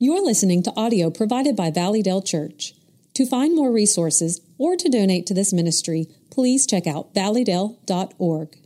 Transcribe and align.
You're 0.00 0.24
listening 0.24 0.62
to 0.62 0.72
audio 0.76 1.10
provided 1.10 1.56
by 1.56 1.72
Valleydale 1.72 2.22
Church. 2.22 2.74
To 3.14 3.26
find 3.26 3.56
more 3.56 3.72
resources 3.72 4.40
or 4.56 4.76
to 4.76 4.88
donate 4.88 5.26
to 5.26 5.34
this 5.34 5.52
ministry, 5.52 6.06
please 6.30 6.68
check 6.68 6.86
out 6.86 7.14
valleydale.org. 7.14 8.56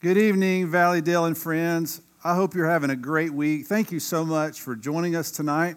Good 0.00 0.18
evening, 0.18 0.66
Valleydale 0.66 1.26
and 1.26 1.38
friends. 1.38 2.00
I 2.24 2.34
hope 2.34 2.52
you're 2.52 2.68
having 2.68 2.90
a 2.90 2.96
great 2.96 3.32
week. 3.32 3.66
Thank 3.66 3.92
you 3.92 4.00
so 4.00 4.24
much 4.24 4.60
for 4.60 4.74
joining 4.74 5.14
us 5.14 5.30
tonight. 5.30 5.76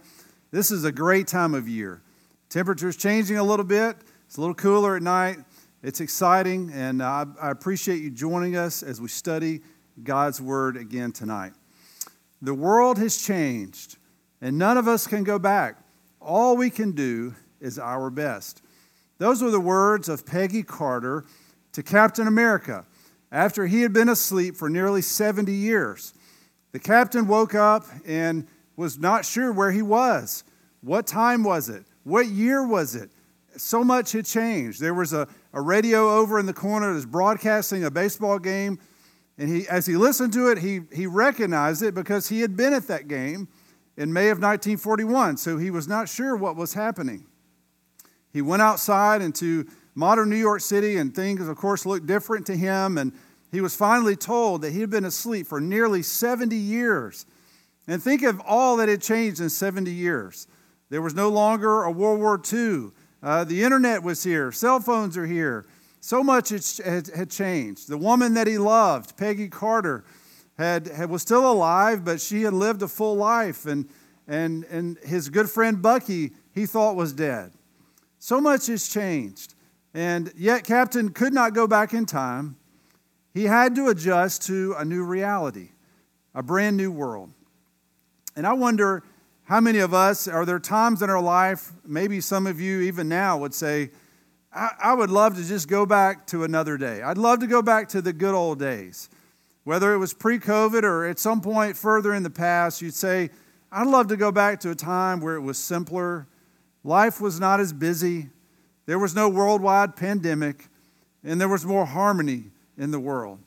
This 0.50 0.71
is 0.71 0.86
a 0.86 0.92
great 0.92 1.28
time 1.28 1.54
of 1.54 1.70
year. 1.70 2.02
Temperature's 2.50 2.96
changing 2.96 3.38
a 3.38 3.44
little 3.44 3.64
bit, 3.64 3.96
it's 4.26 4.38
a 4.38 4.42
little 4.42 4.55
cooler 4.55 4.96
at 4.96 5.04
night. 5.04 5.38
It's 5.84 6.02
exciting, 6.02 6.71
and 6.73 7.04
I, 7.04 7.28
I 7.39 7.52
appreciate 7.52 8.02
you 8.02 8.10
joining 8.10 8.55
us 8.55 8.82
as 8.82 9.00
we 9.00 9.07
study 9.07 9.62
God's 10.02 10.42
Word 10.42 10.78
again 10.78 11.12
tonight. 11.12 11.54
The 12.42 12.55
world 12.55 12.98
has 12.98 13.18
changed 13.18 13.98
and 14.46 14.59
none 14.59 14.77
of 14.77 14.88
us 14.88 15.07
can 15.07 15.23
go 15.23 15.39
back. 15.39 15.76
All 16.22 16.55
we 16.55 16.70
can 16.70 16.91
do 16.91 17.34
is 17.59 17.80
our 17.80 18.12
best. 18.12 18.62
Those 19.17 19.41
were 19.41 19.49
the 19.49 19.59
words 19.59 20.08
of 20.08 20.23
Peggy 20.23 20.62
Carter 20.62 21.26
to 21.72 21.81
Captain 21.81 22.27
America 22.27 22.86
after 23.31 23.66
he 23.66 23.81
had 23.81 23.91
been 23.91 24.08
asleep 24.08 24.55
for 24.55 24.70
nearly 24.70 25.02
70 25.02 25.52
years. 25.52 26.13
The 26.73 26.80
captain 26.80 27.26
woke 27.26 27.55
up 27.55 27.88
and 28.05 28.45
was 28.76 29.00
not 29.00 29.26
sure 29.26 29.52
where 29.52 29.72
he 29.72 29.81
was. 29.81 30.44
What 30.81 31.08
time 31.08 31.44
was 31.44 31.67
it? 31.67 31.84
What 32.03 32.27
year 32.27 32.64
was 32.67 32.95
it? 32.95 33.09
So 33.58 33.84
much 33.84 34.12
had 34.12 34.25
changed. 34.25 34.80
There 34.80 34.94
was 34.94 35.12
a, 35.12 35.27
a 35.53 35.62
radio 35.62 36.20
over 36.20 36.38
in 36.38 36.45
the 36.45 36.53
corner 36.53 36.89
that 36.89 36.94
was 36.94 37.08
broadcasting 37.08 37.84
a 37.84 37.89
baseball 37.89 38.38
game. 38.38 38.77
And 39.39 39.50
he, 39.50 39.67
as 39.67 39.88
he 39.88 39.98
listened 39.98 40.34
to 40.34 40.50
it, 40.50 40.59
he, 40.59 40.81
he 40.94 41.08
recognized 41.08 41.81
it 41.81 41.95
because 41.95 42.30
he 42.30 42.41
had 42.41 42.55
been 42.55 42.73
at 42.73 42.86
that 42.89 43.08
game 43.08 43.48
in 43.98 44.12
May 44.12 44.30
of 44.30 44.38
1941, 44.38 45.38
so 45.38 45.58
he 45.58 45.70
was 45.72 45.88
not 45.88 46.09
sure 46.09 46.36
what 46.36 46.55
was 46.55 46.73
happening. 46.73 47.26
He 48.33 48.42
went 48.42 48.61
outside 48.61 49.22
into 49.22 49.66
modern 49.95 50.30
New 50.30 50.36
York 50.36 50.61
City, 50.61 50.97
and 50.97 51.16
things, 51.16 51.47
of 51.47 51.56
course, 51.56 51.86
looked 51.86 52.05
different 52.05 52.45
to 52.47 52.58
him. 52.58 52.97
And 52.97 53.14
he 53.52 53.61
was 53.61 53.75
finally 53.75 54.17
told 54.17 54.61
that 54.61 54.73
he 54.73 54.81
had 54.81 54.89
been 54.89 55.05
asleep 55.05 55.47
for 55.47 55.61
nearly 55.61 56.02
70 56.02 56.55
years. 56.55 57.25
And 57.88 58.03
think 58.03 58.23
of 58.23 58.42
all 58.42 58.78
that 58.78 58.89
had 58.89 59.02
changed 59.02 59.39
in 59.39 59.50
70 59.50 59.92
years. 59.92 60.48
There 60.89 61.02
was 61.02 61.16
no 61.16 61.30
longer 61.30 61.83
a 61.83 61.92
World 61.92 62.20
War 62.20 62.42
II. 62.52 62.92
Uh, 63.23 63.44
the 63.44 63.64
internet 63.64 64.03
was 64.03 64.23
here. 64.23 64.52
Cell 64.52 64.80
phones 64.80 65.17
are 65.17 65.25
here. 65.25 65.66
So 66.02 66.23
much 66.23 66.50
had, 66.50 67.08
had 67.08 67.31
changed. 67.31 67.88
The 67.88 67.98
woman 67.98 68.33
that 68.36 68.45
he 68.48 68.58
loved, 68.58 69.17
Peggy 69.17 69.48
Carter, 69.48 70.03
had, 70.58 70.88
had, 70.88 71.09
was 71.09 71.22
still 71.22 71.50
alive, 71.50 72.06
but 72.06 72.22
she 72.22 72.44
had 72.44 72.53
lived 72.53 72.81
a 72.81 72.88
full 72.88 73.16
life. 73.16 73.66
And, 73.66 73.88
and, 74.28 74.64
and 74.66 74.98
his 75.00 75.30
good 75.30 75.50
friend 75.50 75.81
Bucky, 75.81 76.31
he 76.53 76.66
thought 76.66 76.95
was 76.95 77.14
dead. 77.14 77.52
So 78.20 78.42
much 78.42 78.67
has 78.67 78.88
changed. 78.88 79.53
And 79.94 80.31
yet, 80.36 80.64
Captain 80.64 81.09
could 81.09 81.33
not 81.33 81.53
go 81.53 81.67
back 81.67 81.94
in 81.94 82.06
time. 82.06 82.58
He 83.33 83.45
had 83.45 83.76
to 83.76 83.89
adjust 83.89 84.45
to 84.48 84.76
a 84.78 84.86
new 84.86 85.03
reality, 85.03 85.70
a 86.33 86.42
brand 86.42 86.78
new 86.78 86.92
world. 86.92 87.31
And 88.36 88.45
I 88.48 88.53
wonder 88.53 89.03
how 89.44 89.61
many 89.61 89.80
of 89.80 89.94
us, 89.94 90.28
are 90.28 90.45
there 90.45 90.59
times 90.59 91.02
in 91.02 91.09
our 91.09 91.22
life, 91.22 91.72
maybe 91.86 92.20
some 92.20 92.48
of 92.48 92.59
you 92.59 92.81
even 92.81 93.08
now 93.08 93.38
would 93.38 93.53
say, 93.53 93.92
I, 94.53 94.70
I 94.81 94.94
would 94.94 95.09
love 95.09 95.36
to 95.36 95.44
just 95.44 95.67
go 95.67 95.86
back 95.86 96.26
to 96.28 96.44
another 96.44 96.78
day. 96.78 97.02
I'd 97.02 97.17
love 97.17 97.39
to 97.39 97.48
go 97.48 97.61
back 97.61 97.89
to 97.89 98.02
the 98.02 98.11
good 98.11 98.33
old 98.33 98.59
days. 98.59 99.09
Whether 99.66 99.94
it 99.94 99.97
was 99.97 100.13
pre 100.13 100.39
COVID 100.39 100.83
or 100.83 101.05
at 101.05 101.19
some 101.19 101.41
point 101.41 101.75
further 101.75 102.13
in 102.13 102.23
the 102.23 102.30
past, 102.30 102.81
you'd 102.81 102.94
say, 102.94 103.31
I'd 103.71 103.88
love 103.88 104.08
to 104.08 104.16
go 104.16 104.31
back 104.31 104.59
to 104.61 104.69
a 104.69 104.75
time 104.75 105.19
where 105.19 105.35
it 105.35 105.41
was 105.41 105.58
simpler. 105.58 106.27
Life 106.83 107.19
was 107.19 107.39
not 107.39 107.59
as 107.59 107.73
busy. 107.73 108.30
There 108.86 108.99
was 108.99 109.16
no 109.16 109.27
worldwide 109.27 109.95
pandemic, 109.95 110.67
and 111.23 111.41
there 111.41 111.49
was 111.49 111.65
more 111.65 111.86
harmony 111.86 112.52
in 112.77 112.92
the 112.92 112.99
world. 112.99 113.39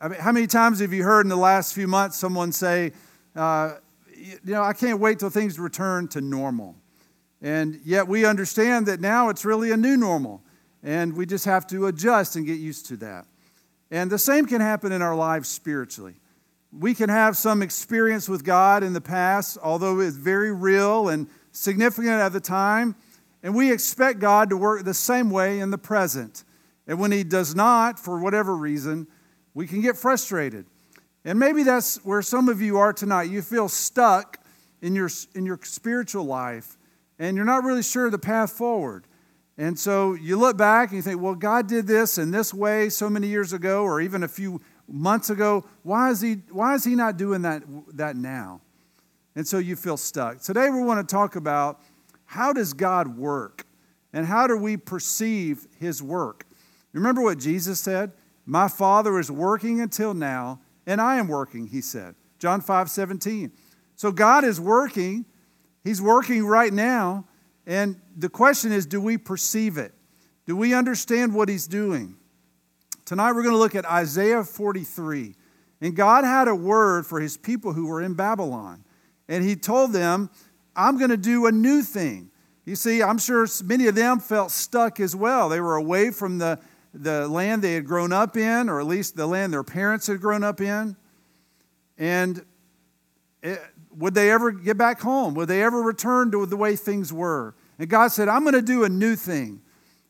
I 0.00 0.08
mean, 0.08 0.18
how 0.18 0.32
many 0.32 0.46
times 0.46 0.80
have 0.80 0.94
you 0.94 1.04
heard 1.04 1.26
in 1.26 1.28
the 1.28 1.36
last 1.36 1.74
few 1.74 1.86
months 1.86 2.16
someone 2.16 2.50
say, 2.50 2.92
uh, 3.36 3.74
you 4.16 4.38
know, 4.44 4.62
I 4.62 4.72
can't 4.72 4.98
wait 4.98 5.18
till 5.18 5.30
things 5.30 5.58
return 5.58 6.08
to 6.08 6.22
normal? 6.22 6.74
And 7.42 7.80
yet 7.84 8.08
we 8.08 8.24
understand 8.24 8.86
that 8.86 9.00
now 9.00 9.28
it's 9.28 9.44
really 9.44 9.72
a 9.72 9.76
new 9.76 9.98
normal, 9.98 10.42
and 10.82 11.14
we 11.14 11.26
just 11.26 11.44
have 11.44 11.66
to 11.66 11.86
adjust 11.88 12.34
and 12.34 12.46
get 12.46 12.58
used 12.58 12.86
to 12.86 12.96
that. 12.96 13.26
And 13.92 14.10
the 14.10 14.18
same 14.18 14.46
can 14.46 14.62
happen 14.62 14.90
in 14.90 15.02
our 15.02 15.14
lives 15.14 15.50
spiritually. 15.50 16.14
We 16.72 16.94
can 16.94 17.10
have 17.10 17.36
some 17.36 17.60
experience 17.60 18.26
with 18.26 18.42
God 18.42 18.82
in 18.82 18.94
the 18.94 19.02
past, 19.02 19.58
although 19.62 20.00
it's 20.00 20.16
very 20.16 20.50
real 20.50 21.10
and 21.10 21.28
significant 21.52 22.14
at 22.14 22.32
the 22.32 22.40
time, 22.40 22.96
and 23.42 23.54
we 23.54 23.70
expect 23.70 24.18
God 24.18 24.48
to 24.48 24.56
work 24.56 24.84
the 24.84 24.94
same 24.94 25.28
way 25.30 25.60
in 25.60 25.70
the 25.70 25.76
present. 25.76 26.44
And 26.86 26.98
when 26.98 27.12
He 27.12 27.22
does 27.22 27.54
not, 27.54 27.98
for 27.98 28.18
whatever 28.18 28.56
reason, 28.56 29.06
we 29.52 29.66
can 29.66 29.82
get 29.82 29.98
frustrated. 29.98 30.64
And 31.26 31.38
maybe 31.38 31.62
that's 31.62 32.02
where 32.02 32.22
some 32.22 32.48
of 32.48 32.62
you 32.62 32.78
are 32.78 32.94
tonight. 32.94 33.24
You 33.24 33.42
feel 33.42 33.68
stuck 33.68 34.38
in 34.80 34.94
your, 34.94 35.10
in 35.34 35.44
your 35.44 35.60
spiritual 35.64 36.24
life, 36.24 36.78
and 37.18 37.36
you're 37.36 37.44
not 37.44 37.62
really 37.62 37.82
sure 37.82 38.06
of 38.06 38.12
the 38.12 38.18
path 38.18 38.52
forward. 38.52 39.06
And 39.58 39.78
so 39.78 40.14
you 40.14 40.38
look 40.38 40.56
back 40.56 40.88
and 40.88 40.96
you 40.96 41.02
think, 41.02 41.20
well, 41.20 41.34
God 41.34 41.66
did 41.66 41.86
this 41.86 42.18
in 42.18 42.30
this 42.30 42.54
way 42.54 42.88
so 42.88 43.10
many 43.10 43.26
years 43.28 43.52
ago, 43.52 43.82
or 43.82 44.00
even 44.00 44.22
a 44.22 44.28
few 44.28 44.60
months 44.88 45.30
ago. 45.30 45.64
Why 45.82 46.10
is 46.10 46.20
He, 46.20 46.34
why 46.50 46.74
is 46.74 46.84
he 46.84 46.94
not 46.94 47.16
doing 47.16 47.42
that, 47.42 47.62
that 47.94 48.16
now? 48.16 48.60
And 49.34 49.46
so 49.46 49.58
you 49.58 49.76
feel 49.76 49.96
stuck. 49.96 50.40
Today 50.40 50.70
we 50.70 50.82
want 50.82 51.06
to 51.06 51.14
talk 51.14 51.36
about 51.36 51.80
how 52.24 52.52
does 52.52 52.72
God 52.72 53.16
work 53.16 53.66
and 54.12 54.26
how 54.26 54.46
do 54.46 54.56
we 54.56 54.76
perceive 54.76 55.66
His 55.78 56.02
work? 56.02 56.46
Remember 56.92 57.22
what 57.22 57.38
Jesus 57.38 57.80
said? 57.80 58.12
My 58.44 58.68
Father 58.68 59.18
is 59.18 59.30
working 59.30 59.80
until 59.80 60.14
now, 60.14 60.60
and 60.86 61.00
I 61.00 61.16
am 61.16 61.28
working, 61.28 61.66
He 61.66 61.80
said. 61.80 62.14
John 62.38 62.60
5 62.60 62.90
17. 62.90 63.52
So 63.96 64.12
God 64.12 64.44
is 64.44 64.60
working, 64.60 65.24
He's 65.84 66.02
working 66.02 66.44
right 66.44 66.72
now. 66.72 67.26
And 67.66 68.00
the 68.16 68.28
question 68.28 68.72
is 68.72 68.86
do 68.86 69.00
we 69.00 69.18
perceive 69.18 69.78
it? 69.78 69.94
Do 70.46 70.56
we 70.56 70.74
understand 70.74 71.34
what 71.34 71.48
he's 71.48 71.66
doing? 71.66 72.16
Tonight 73.04 73.32
we're 73.32 73.42
going 73.42 73.54
to 73.54 73.58
look 73.58 73.74
at 73.74 73.84
Isaiah 73.84 74.44
43. 74.44 75.34
And 75.80 75.96
God 75.96 76.24
had 76.24 76.48
a 76.48 76.54
word 76.54 77.06
for 77.06 77.20
his 77.20 77.36
people 77.36 77.72
who 77.72 77.86
were 77.86 78.00
in 78.00 78.14
Babylon. 78.14 78.84
And 79.28 79.44
he 79.44 79.56
told 79.56 79.92
them, 79.92 80.30
I'm 80.76 80.96
going 80.98 81.10
to 81.10 81.16
do 81.16 81.46
a 81.46 81.52
new 81.52 81.82
thing. 81.82 82.30
You 82.64 82.76
see, 82.76 83.02
I'm 83.02 83.18
sure 83.18 83.46
many 83.64 83.88
of 83.88 83.94
them 83.94 84.20
felt 84.20 84.52
stuck 84.52 85.00
as 85.00 85.16
well. 85.16 85.48
They 85.48 85.60
were 85.60 85.76
away 85.76 86.10
from 86.10 86.38
the, 86.38 86.60
the 86.94 87.26
land 87.26 87.62
they 87.62 87.74
had 87.74 87.84
grown 87.84 88.12
up 88.12 88.36
in, 88.36 88.68
or 88.68 88.80
at 88.80 88.86
least 88.86 89.16
the 89.16 89.26
land 89.26 89.52
their 89.52 89.64
parents 89.64 90.06
had 90.06 90.20
grown 90.20 90.44
up 90.44 90.60
in. 90.60 90.96
And 91.98 92.44
it, 93.42 93.60
would 93.96 94.14
they 94.14 94.30
ever 94.30 94.50
get 94.50 94.78
back 94.78 95.00
home? 95.00 95.34
Would 95.34 95.48
they 95.48 95.62
ever 95.62 95.80
return 95.80 96.30
to 96.32 96.46
the 96.46 96.56
way 96.56 96.76
things 96.76 97.12
were? 97.12 97.54
And 97.78 97.88
God 97.88 98.08
said, 98.08 98.28
I'm 98.28 98.42
going 98.42 98.54
to 98.54 98.62
do 98.62 98.84
a 98.84 98.88
new 98.88 99.16
thing. 99.16 99.60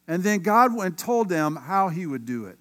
And 0.08 0.22
then 0.22 0.40
God 0.40 0.74
went 0.74 0.86
and 0.86 0.98
told 0.98 1.28
them 1.28 1.56
how 1.56 1.88
he 1.88 2.06
would 2.06 2.24
do 2.24 2.46
it. 2.46 2.58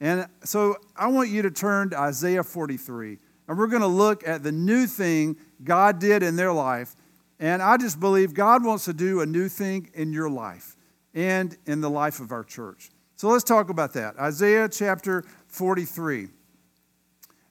And 0.00 0.26
so 0.44 0.76
I 0.96 1.08
want 1.08 1.30
you 1.30 1.42
to 1.42 1.50
turn 1.50 1.90
to 1.90 1.98
Isaiah 1.98 2.42
43. 2.42 3.18
And 3.48 3.58
we're 3.58 3.66
going 3.66 3.82
to 3.82 3.88
look 3.88 4.26
at 4.26 4.42
the 4.42 4.52
new 4.52 4.86
thing 4.86 5.36
God 5.62 5.98
did 5.98 6.22
in 6.22 6.36
their 6.36 6.52
life. 6.52 6.96
And 7.38 7.62
I 7.62 7.76
just 7.76 7.98
believe 7.98 8.34
God 8.34 8.64
wants 8.64 8.84
to 8.86 8.92
do 8.92 9.20
a 9.20 9.26
new 9.26 9.48
thing 9.48 9.90
in 9.94 10.12
your 10.12 10.30
life 10.30 10.76
and 11.14 11.56
in 11.66 11.80
the 11.80 11.90
life 11.90 12.20
of 12.20 12.32
our 12.32 12.44
church. 12.44 12.90
So 13.16 13.28
let's 13.28 13.44
talk 13.44 13.68
about 13.68 13.92
that. 13.94 14.18
Isaiah 14.18 14.68
chapter 14.68 15.24
43. 15.48 16.28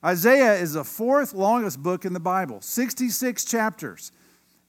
Isaiah 0.04 0.54
is 0.54 0.72
the 0.72 0.84
fourth 0.84 1.32
longest 1.32 1.82
book 1.82 2.04
in 2.04 2.12
the 2.12 2.20
Bible, 2.20 2.60
66 2.60 3.44
chapters. 3.44 4.10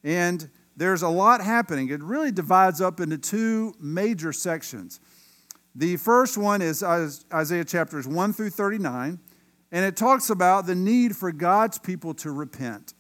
And 0.04 0.50
there's 0.76 1.02
a 1.02 1.10
lot 1.10 1.42
happening. 1.42 1.90
It 1.90 2.04
really 2.04 2.32
divides 2.32 2.82
up 2.82 3.00
into 3.00 3.18
two 3.18 3.74
major 3.80 4.32
sections. 4.32 5.00
The 5.76 5.98
first 5.98 6.38
one 6.38 6.62
is 6.62 6.84
Isaiah 6.84 7.66
chapters 7.66 8.08
1 8.08 8.34
through 8.34 8.52
39, 8.52 9.20
and 9.72 9.86
it 9.86 9.98
talks 9.98 10.30
about 10.30 10.68
the 10.68 10.76
need 10.76 11.16
for 11.16 11.32
God's 11.32 11.80
people 11.80 12.14
to 12.16 12.32
repent. 12.32 12.94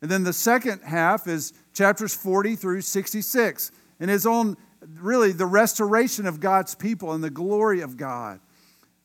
And 0.00 0.10
then 0.10 0.22
the 0.22 0.32
second 0.32 0.82
half 0.82 1.26
is 1.26 1.52
chapters 1.74 2.14
40 2.14 2.54
through 2.54 2.82
66, 2.82 3.72
and 3.98 4.10
is 4.10 4.26
on 4.26 4.56
really 5.00 5.32
the 5.32 5.46
restoration 5.46 6.26
of 6.26 6.38
God's 6.38 6.74
people 6.74 7.12
and 7.12 7.22
the 7.22 7.30
glory 7.30 7.80
of 7.80 7.96
God. 7.96 8.40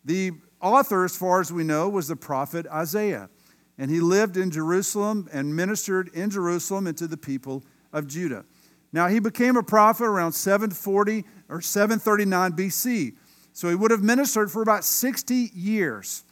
The 0.06 0.34
author, 0.66 1.06
as 1.06 1.16
far 1.16 1.40
as 1.40 1.54
we 1.54 1.64
know, 1.64 1.88
was 1.88 2.08
the 2.08 2.16
prophet 2.16 2.66
Isaiah. 2.68 3.30
And 3.78 3.92
he 3.92 4.00
lived 4.00 4.36
in 4.36 4.50
Jerusalem 4.50 5.30
and 5.32 5.56
ministered 5.56 6.10
in 6.14 6.30
Jerusalem 6.30 6.88
and 6.88 6.98
to 6.98 7.08
the 7.08 7.18
people 7.18 7.64
of 7.94 8.08
Judah. 8.08 8.46
Now, 8.92 9.08
he 9.08 9.20
became 9.20 9.58
a 9.58 9.64
prophet 9.64 10.06
around 10.06 10.32
740 10.32 11.26
or 11.50 11.62
739 11.62 12.54
BC. 12.54 13.16
So 13.54 13.70
he 13.70 13.76
would 13.76 13.92
have 13.92 14.02
ministered 14.02 14.50
for 14.50 14.62
about 14.62 14.84
60 14.84 15.52
years. 15.54 16.24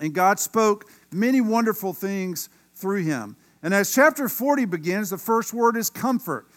And 0.00 0.12
God 0.12 0.38
spoke 0.38 0.90
many 1.10 1.40
wonderful 1.40 1.92
things 1.92 2.48
through 2.74 3.04
him. 3.04 3.36
And 3.62 3.72
as 3.72 3.92
chapter 3.92 4.28
40 4.28 4.66
begins, 4.66 5.10
the 5.10 5.18
first 5.18 5.54
word 5.54 5.76
is 5.76 5.90
comfort. 5.90 6.48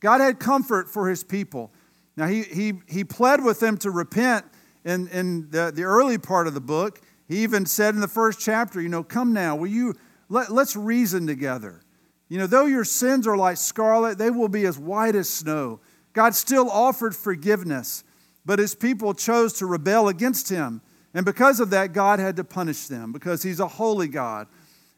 God 0.00 0.20
had 0.20 0.40
comfort 0.40 0.88
for 0.88 1.08
his 1.08 1.22
people. 1.22 1.72
Now, 2.16 2.26
he, 2.26 2.42
he, 2.42 2.72
he 2.88 3.04
pled 3.04 3.44
with 3.44 3.60
them 3.60 3.76
to 3.78 3.90
repent 3.90 4.44
in, 4.84 5.08
in 5.08 5.50
the, 5.50 5.72
the 5.74 5.82
early 5.82 6.18
part 6.18 6.46
of 6.46 6.54
the 6.54 6.60
book. 6.60 7.00
He 7.26 7.42
even 7.42 7.66
said 7.66 7.94
in 7.94 8.00
the 8.00 8.08
first 8.08 8.40
chapter, 8.40 8.80
you 8.80 8.88
know, 8.88 9.02
come 9.02 9.32
now, 9.32 9.56
will 9.56 9.68
you, 9.68 9.94
let, 10.28 10.50
let's 10.50 10.76
reason 10.76 11.26
together. 11.26 11.82
You 12.28 12.38
know, 12.38 12.46
though 12.46 12.66
your 12.66 12.84
sins 12.84 13.26
are 13.26 13.36
like 13.36 13.56
scarlet, 13.56 14.18
they 14.18 14.30
will 14.30 14.48
be 14.48 14.66
as 14.66 14.78
white 14.78 15.14
as 15.14 15.28
snow. 15.28 15.80
God 16.12 16.34
still 16.34 16.70
offered 16.70 17.14
forgiveness, 17.14 18.04
but 18.44 18.58
his 18.58 18.74
people 18.74 19.14
chose 19.14 19.52
to 19.54 19.66
rebel 19.66 20.08
against 20.08 20.48
him. 20.48 20.80
And 21.14 21.24
because 21.24 21.60
of 21.60 21.70
that, 21.70 21.92
God 21.92 22.18
had 22.18 22.36
to 22.36 22.44
punish 22.44 22.86
them 22.86 23.12
because 23.12 23.42
he's 23.42 23.60
a 23.60 23.68
holy 23.68 24.08
God. 24.08 24.46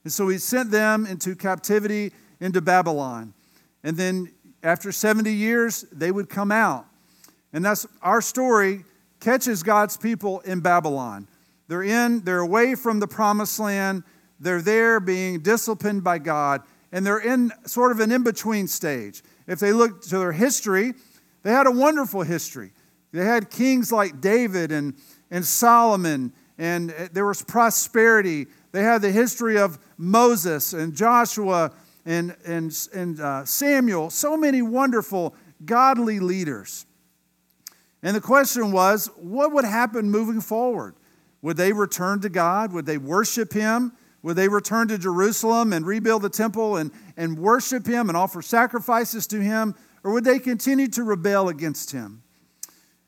And 0.04 0.12
so 0.12 0.28
he 0.28 0.38
sent 0.38 0.70
them 0.70 1.06
into 1.06 1.36
captivity 1.36 2.12
into 2.40 2.60
Babylon. 2.60 3.34
And 3.84 3.96
then 3.96 4.32
after 4.62 4.92
70 4.92 5.32
years, 5.32 5.84
they 5.92 6.10
would 6.10 6.28
come 6.28 6.50
out. 6.50 6.86
And 7.52 7.64
that's 7.64 7.86
our 8.02 8.20
story 8.20 8.84
catches 9.20 9.62
God's 9.62 9.96
people 9.96 10.40
in 10.40 10.60
Babylon. 10.60 11.28
They're 11.68 11.82
in, 11.82 12.24
they're 12.24 12.40
away 12.40 12.74
from 12.74 12.98
the 12.98 13.06
promised 13.06 13.60
land. 13.60 14.02
They're 14.40 14.62
there 14.62 14.98
being 14.98 15.40
disciplined 15.40 16.02
by 16.02 16.18
God, 16.18 16.62
and 16.90 17.06
they're 17.06 17.18
in 17.18 17.52
sort 17.66 17.92
of 17.92 18.00
an 18.00 18.10
in 18.10 18.24
between 18.24 18.66
stage. 18.66 19.22
If 19.46 19.60
they 19.60 19.72
look 19.72 20.02
to 20.02 20.18
their 20.18 20.32
history, 20.32 20.94
they 21.42 21.52
had 21.52 21.66
a 21.66 21.70
wonderful 21.70 22.22
history. 22.22 22.72
They 23.12 23.24
had 23.24 23.50
kings 23.50 23.92
like 23.92 24.20
David 24.20 24.72
and, 24.72 24.94
and 25.30 25.44
Solomon, 25.44 26.32
and 26.58 26.90
there 27.12 27.26
was 27.26 27.42
prosperity. 27.42 28.46
They 28.72 28.82
had 28.82 29.02
the 29.02 29.10
history 29.10 29.58
of 29.58 29.78
Moses 29.98 30.72
and 30.72 30.94
Joshua 30.94 31.72
and, 32.06 32.36
and, 32.46 32.88
and 32.94 33.20
uh, 33.20 33.44
Samuel, 33.44 34.10
so 34.10 34.36
many 34.36 34.62
wonderful, 34.62 35.34
godly 35.64 36.18
leaders. 36.20 36.86
And 38.02 38.16
the 38.16 38.20
question 38.20 38.72
was 38.72 39.10
what 39.16 39.52
would 39.52 39.64
happen 39.64 40.10
moving 40.10 40.40
forward? 40.40 40.94
Would 41.42 41.56
they 41.56 41.72
return 41.72 42.20
to 42.20 42.28
God? 42.28 42.72
Would 42.72 42.86
they 42.86 42.98
worship 42.98 43.52
Him? 43.52 43.92
Would 44.22 44.36
they 44.36 44.48
return 44.48 44.88
to 44.88 44.98
Jerusalem 44.98 45.72
and 45.72 45.86
rebuild 45.86 46.22
the 46.22 46.28
temple 46.28 46.76
and, 46.76 46.90
and 47.16 47.38
worship 47.38 47.86
Him 47.86 48.08
and 48.08 48.16
offer 48.16 48.42
sacrifices 48.42 49.26
to 49.28 49.40
Him? 49.40 49.74
Or 50.04 50.12
would 50.12 50.24
they 50.24 50.38
continue 50.38 50.88
to 50.88 51.02
rebel 51.02 51.48
against 51.48 51.92
Him? 51.92 52.22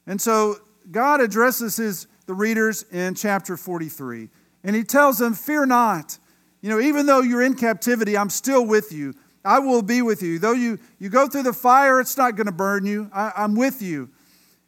And 0.06 0.20
so 0.20 0.56
God 0.90 1.20
addresses 1.20 1.76
his, 1.76 2.06
the 2.26 2.34
readers 2.34 2.84
in 2.90 3.14
chapter 3.14 3.56
43. 3.56 4.28
And 4.64 4.74
He 4.74 4.84
tells 4.84 5.18
them, 5.18 5.34
Fear 5.34 5.66
not. 5.66 6.18
You 6.60 6.70
know, 6.70 6.80
even 6.80 7.06
though 7.06 7.20
you're 7.20 7.42
in 7.42 7.54
captivity, 7.54 8.16
I'm 8.16 8.30
still 8.30 8.64
with 8.64 8.92
you. 8.92 9.14
I 9.44 9.58
will 9.58 9.82
be 9.82 10.00
with 10.00 10.22
you. 10.22 10.38
Though 10.38 10.52
you, 10.52 10.78
you 10.98 11.10
go 11.10 11.26
through 11.26 11.42
the 11.42 11.52
fire, 11.52 12.00
it's 12.00 12.16
not 12.16 12.36
going 12.36 12.46
to 12.46 12.52
burn 12.52 12.86
you. 12.86 13.10
I, 13.12 13.32
I'm 13.36 13.56
with 13.56 13.82
you. 13.82 14.10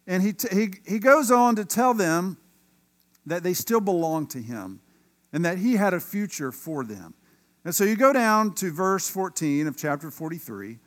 And 0.06 0.23
he, 0.23 0.35
he, 0.53 0.75
he 0.87 0.99
goes 0.99 1.31
on 1.31 1.56
to 1.56 1.65
tell 1.65 1.95
them 1.95 2.37
that 3.27 3.43
they 3.43 3.55
still 3.55 3.81
belong 3.81 4.27
to 4.29 4.39
him 4.41 4.81
and 5.33 5.45
that 5.45 5.59
he 5.59 5.77
had 5.77 5.95
a 5.95 6.01
future 6.01 6.53
for 6.53 6.85
them. 6.85 7.15
And 7.65 7.75
so 7.75 7.85
you 7.85 7.97
go 7.97 8.12
down 8.12 8.55
to 8.56 8.71
verse 8.71 9.09
14 9.09 9.67
of 9.67 9.77
chapter 9.77 10.11
43. 10.11 10.79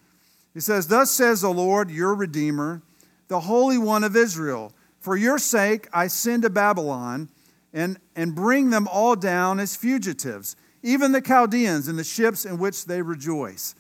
He 0.54 0.60
says, 0.60 0.88
Thus 0.88 1.12
says 1.12 1.42
the 1.42 1.50
Lord, 1.50 1.90
your 1.90 2.14
Redeemer, 2.14 2.82
the 3.28 3.42
Holy 3.42 3.78
One 3.78 4.04
of 4.04 4.16
Israel, 4.16 4.74
for 5.00 5.18
your 5.18 5.40
sake 5.40 5.88
I 5.92 6.08
send 6.08 6.44
to 6.44 6.50
Babylon 6.50 7.30
and, 7.74 8.00
and 8.16 8.36
bring 8.36 8.70
them 8.70 8.88
all 8.88 9.16
down 9.16 9.60
as 9.60 9.76
fugitives, 9.76 10.56
even 10.84 11.12
the 11.12 11.22
Chaldeans 11.22 11.88
and 11.88 11.98
the 11.98 12.04
ships 12.04 12.46
in 12.46 12.58
which 12.58 12.86
they 12.86 13.02
rejoice. 13.02 13.76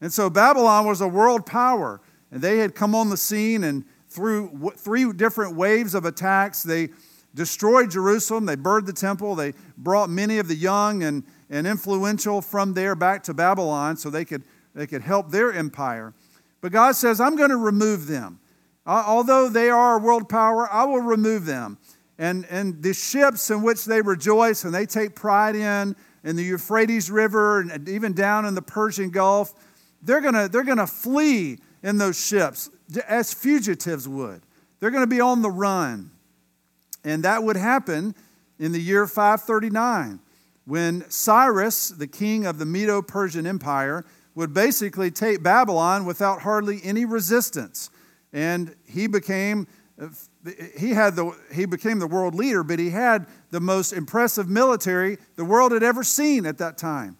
And 0.00 0.12
so 0.12 0.28
Babylon 0.28 0.86
was 0.86 1.00
a 1.00 1.08
world 1.08 1.46
power, 1.46 2.00
and 2.30 2.42
they 2.42 2.58
had 2.58 2.74
come 2.74 2.94
on 2.94 3.10
the 3.10 3.16
scene 3.16 3.64
and 3.64 3.84
through 4.16 4.72
three 4.78 5.12
different 5.12 5.54
waves 5.54 5.94
of 5.94 6.06
attacks. 6.06 6.62
They 6.62 6.88
destroyed 7.34 7.90
Jerusalem, 7.90 8.46
they 8.46 8.56
burned 8.56 8.86
the 8.86 8.94
temple, 8.94 9.34
they 9.34 9.52
brought 9.76 10.08
many 10.08 10.38
of 10.38 10.48
the 10.48 10.54
young 10.54 11.02
and, 11.02 11.22
and 11.50 11.66
influential 11.66 12.40
from 12.40 12.72
there 12.72 12.94
back 12.94 13.22
to 13.24 13.34
Babylon 13.34 13.98
so 13.98 14.08
they 14.08 14.24
could, 14.24 14.42
they 14.74 14.86
could 14.86 15.02
help 15.02 15.30
their 15.30 15.52
empire. 15.52 16.14
But 16.62 16.72
God 16.72 16.96
says, 16.96 17.20
I'm 17.20 17.36
going 17.36 17.50
to 17.50 17.58
remove 17.58 18.06
them. 18.06 18.40
Although 18.86 19.50
they 19.50 19.68
are 19.68 19.96
a 19.96 20.00
world 20.00 20.30
power, 20.30 20.72
I 20.72 20.84
will 20.84 21.00
remove 21.02 21.44
them. 21.44 21.76
And, 22.18 22.46
and 22.48 22.82
the 22.82 22.94
ships 22.94 23.50
in 23.50 23.62
which 23.62 23.84
they 23.84 24.00
rejoice 24.00 24.64
and 24.64 24.74
they 24.74 24.86
take 24.86 25.14
pride 25.14 25.56
in, 25.56 25.94
in 26.24 26.36
the 26.36 26.42
Euphrates 26.42 27.10
River 27.10 27.60
and 27.60 27.86
even 27.86 28.14
down 28.14 28.46
in 28.46 28.54
the 28.54 28.62
Persian 28.62 29.10
Gulf, 29.10 29.52
they're 30.00 30.22
going 30.22 30.34
to 30.34 30.48
they're 30.48 30.64
going 30.64 30.78
to 30.78 30.86
flee 30.86 31.58
in 31.82 31.98
those 31.98 32.18
ships 32.18 32.70
as 33.06 33.32
fugitives 33.32 34.08
would. 34.08 34.42
They're 34.78 34.90
going 34.90 35.02
to 35.02 35.06
be 35.06 35.20
on 35.20 35.42
the 35.42 35.50
run. 35.50 36.10
And 37.04 37.22
that 37.24 37.42
would 37.42 37.56
happen 37.56 38.14
in 38.58 38.72
the 38.72 38.80
year 38.80 39.06
539 39.06 40.20
when 40.64 41.08
Cyrus, 41.08 41.90
the 41.90 42.08
king 42.08 42.44
of 42.44 42.58
the 42.58 42.66
Medo 42.66 43.00
Persian 43.00 43.46
Empire, 43.46 44.04
would 44.34 44.52
basically 44.52 45.10
take 45.10 45.42
Babylon 45.42 46.04
without 46.04 46.42
hardly 46.42 46.80
any 46.82 47.04
resistance. 47.04 47.88
And 48.32 48.74
he 48.86 49.06
became 49.06 49.68
uh, 49.98 50.08
he 50.76 50.90
had 50.90 51.16
the 51.16 51.34
he 51.54 51.64
became 51.64 52.00
the 52.00 52.06
world 52.06 52.34
leader, 52.34 52.62
but 52.62 52.78
he 52.78 52.90
had 52.90 53.26
the 53.50 53.60
most 53.60 53.92
impressive 53.92 54.48
military 54.48 55.18
the 55.36 55.44
world 55.44 55.72
had 55.72 55.82
ever 55.82 56.02
seen 56.04 56.44
at 56.44 56.58
that 56.58 56.76
time. 56.76 57.16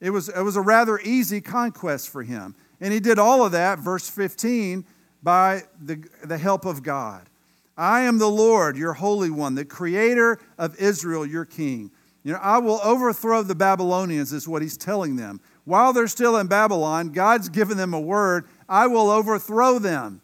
It 0.00 0.10
was, 0.10 0.28
it 0.28 0.42
was 0.42 0.56
a 0.56 0.60
rather 0.60 0.98
easy 1.00 1.40
conquest 1.40 2.08
for 2.08 2.22
him. 2.22 2.54
And 2.80 2.92
he 2.92 3.00
did 3.00 3.18
all 3.18 3.44
of 3.44 3.52
that, 3.52 3.80
verse 3.80 4.08
15, 4.08 4.84
by 5.22 5.62
the, 5.80 6.04
the 6.24 6.38
help 6.38 6.64
of 6.64 6.82
God. 6.82 7.28
I 7.76 8.00
am 8.02 8.18
the 8.18 8.28
Lord, 8.28 8.76
your 8.76 8.94
Holy 8.94 9.30
One, 9.30 9.54
the 9.54 9.64
Creator 9.64 10.40
of 10.58 10.76
Israel, 10.80 11.24
your 11.24 11.44
King. 11.44 11.90
You 12.24 12.32
know, 12.32 12.40
I 12.42 12.58
will 12.58 12.80
overthrow 12.82 13.42
the 13.42 13.54
Babylonians, 13.54 14.32
is 14.32 14.48
what 14.48 14.62
he's 14.62 14.76
telling 14.76 15.16
them. 15.16 15.40
While 15.64 15.92
they're 15.92 16.08
still 16.08 16.36
in 16.36 16.48
Babylon, 16.48 17.10
God's 17.10 17.48
given 17.48 17.76
them 17.76 17.94
a 17.94 18.00
word 18.00 18.46
I 18.68 18.86
will 18.86 19.10
overthrow 19.10 19.78
them. 19.78 20.20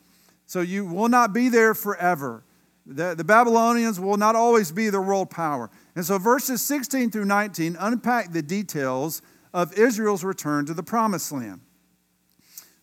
So 0.47 0.61
you 0.61 0.85
will 0.85 1.09
not 1.09 1.33
be 1.33 1.49
there 1.49 1.75
forever. 1.75 2.45
The, 2.87 3.15
the 3.15 3.25
Babylonians 3.25 3.99
will 3.99 4.17
not 4.17 4.37
always 4.37 4.71
be 4.71 4.91
the 4.91 5.01
world 5.01 5.31
power. 5.31 5.71
And 5.97 6.05
so 6.05 6.19
verses 6.19 6.61
16 6.63 7.11
through 7.11 7.25
19 7.25 7.77
unpack 7.79 8.33
the 8.33 8.43
details 8.43 9.23
of 9.55 9.73
Israel's 9.79 10.25
return 10.25 10.67
to 10.67 10.75
the 10.75 10.83
promised 10.83 11.33
land. 11.33 11.61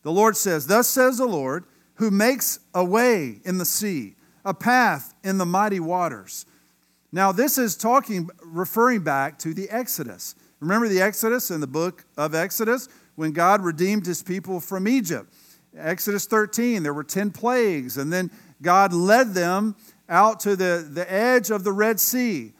The 0.03 0.11
Lord 0.11 0.35
says, 0.35 0.65
Thus 0.65 0.87
says 0.87 1.17
the 1.17 1.27
Lord, 1.27 1.65
who 2.01 2.09
makes 2.09 2.59
a 2.73 2.83
way 2.83 3.39
in 3.45 3.59
the 3.59 3.63
sea, 3.63 4.15
a 4.43 4.55
path 4.55 5.13
in 5.23 5.37
the 5.37 5.45
mighty 5.45 5.79
waters. 5.79 6.47
Now, 7.11 7.31
this 7.31 7.59
is 7.59 7.77
talking, 7.77 8.27
referring 8.43 9.03
back 9.03 9.37
to 9.37 9.53
the 9.53 9.69
Exodus. 9.69 10.33
Remember 10.59 10.87
the 10.87 10.99
Exodus 10.99 11.51
in 11.51 11.61
the 11.61 11.67
book 11.67 12.03
of 12.17 12.33
Exodus 12.33 12.89
when 13.17 13.33
God 13.33 13.61
redeemed 13.61 14.07
his 14.07 14.23
people 14.23 14.59
from 14.59 14.87
Egypt? 14.87 15.31
Exodus 15.77 16.25
13, 16.25 16.81
there 16.81 16.91
were 16.91 17.03
10 17.03 17.29
plagues, 17.29 17.97
and 17.97 18.11
then 18.11 18.31
God 18.63 18.93
led 18.93 19.35
them 19.35 19.75
out 20.09 20.39
to 20.39 20.55
the, 20.55 20.83
the 20.91 21.05
edge 21.13 21.51
of 21.51 21.63
the 21.63 21.71
Red 21.71 21.99
Sea. 21.99 22.53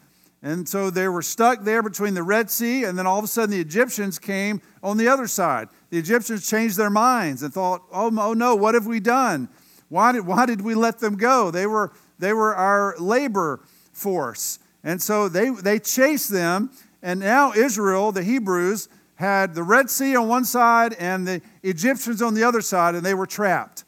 And 0.43 0.67
so 0.67 0.89
they 0.89 1.07
were 1.07 1.21
stuck 1.21 1.63
there 1.63 1.83
between 1.83 2.15
the 2.15 2.24
Red 2.24 2.50
Sea, 2.50 2.83
and 2.83 2.98
then 2.98 3.05
all 3.05 3.19
of 3.19 3.25
a 3.25 3.27
sudden 3.27 3.51
the 3.51 3.60
Egyptians 3.62 4.17
came 4.17 4.62
on 4.81 4.98
the 4.98 5.07
other 5.07 5.27
side 5.27 5.69
the 5.91 5.98
Egyptians 5.98 6.50
changed 6.50 6.77
their 6.77 6.89
minds 6.89 7.43
and 7.43 7.53
thought, 7.53 7.83
oh, 7.91 8.12
oh 8.17 8.33
no, 8.33 8.55
what 8.55 8.74
have 8.74 8.88
we 8.88 9.00
done? 9.00 9.50
Why 9.89 10.13
did, 10.13 10.25
why 10.25 10.45
did 10.45 10.62
we 10.62 10.74
let 10.74 11.00
them 11.00 11.17
go? 11.17 11.51
They 11.51 11.67
were, 11.67 11.91
they 12.17 12.31
were 12.33 12.55
our 12.55 12.95
labor 12.98 13.60
force. 13.91 14.57
And 14.83 15.01
so 15.01 15.27
they, 15.27 15.50
they 15.50 15.79
chased 15.79 16.31
them, 16.31 16.71
and 17.03 17.19
now 17.19 17.51
Israel, 17.51 18.13
the 18.13 18.24
Hebrews, 18.24 18.88
had 19.15 19.53
the 19.53 19.63
Red 19.63 19.89
Sea 19.89 20.15
on 20.15 20.29
one 20.29 20.45
side 20.45 20.93
and 20.93 21.27
the 21.27 21.41
Egyptians 21.62 22.21
on 22.21 22.33
the 22.33 22.43
other 22.43 22.62
side, 22.62 22.95
and 22.95 23.05
they 23.05 23.13
were 23.13 23.27
trapped. 23.27 23.83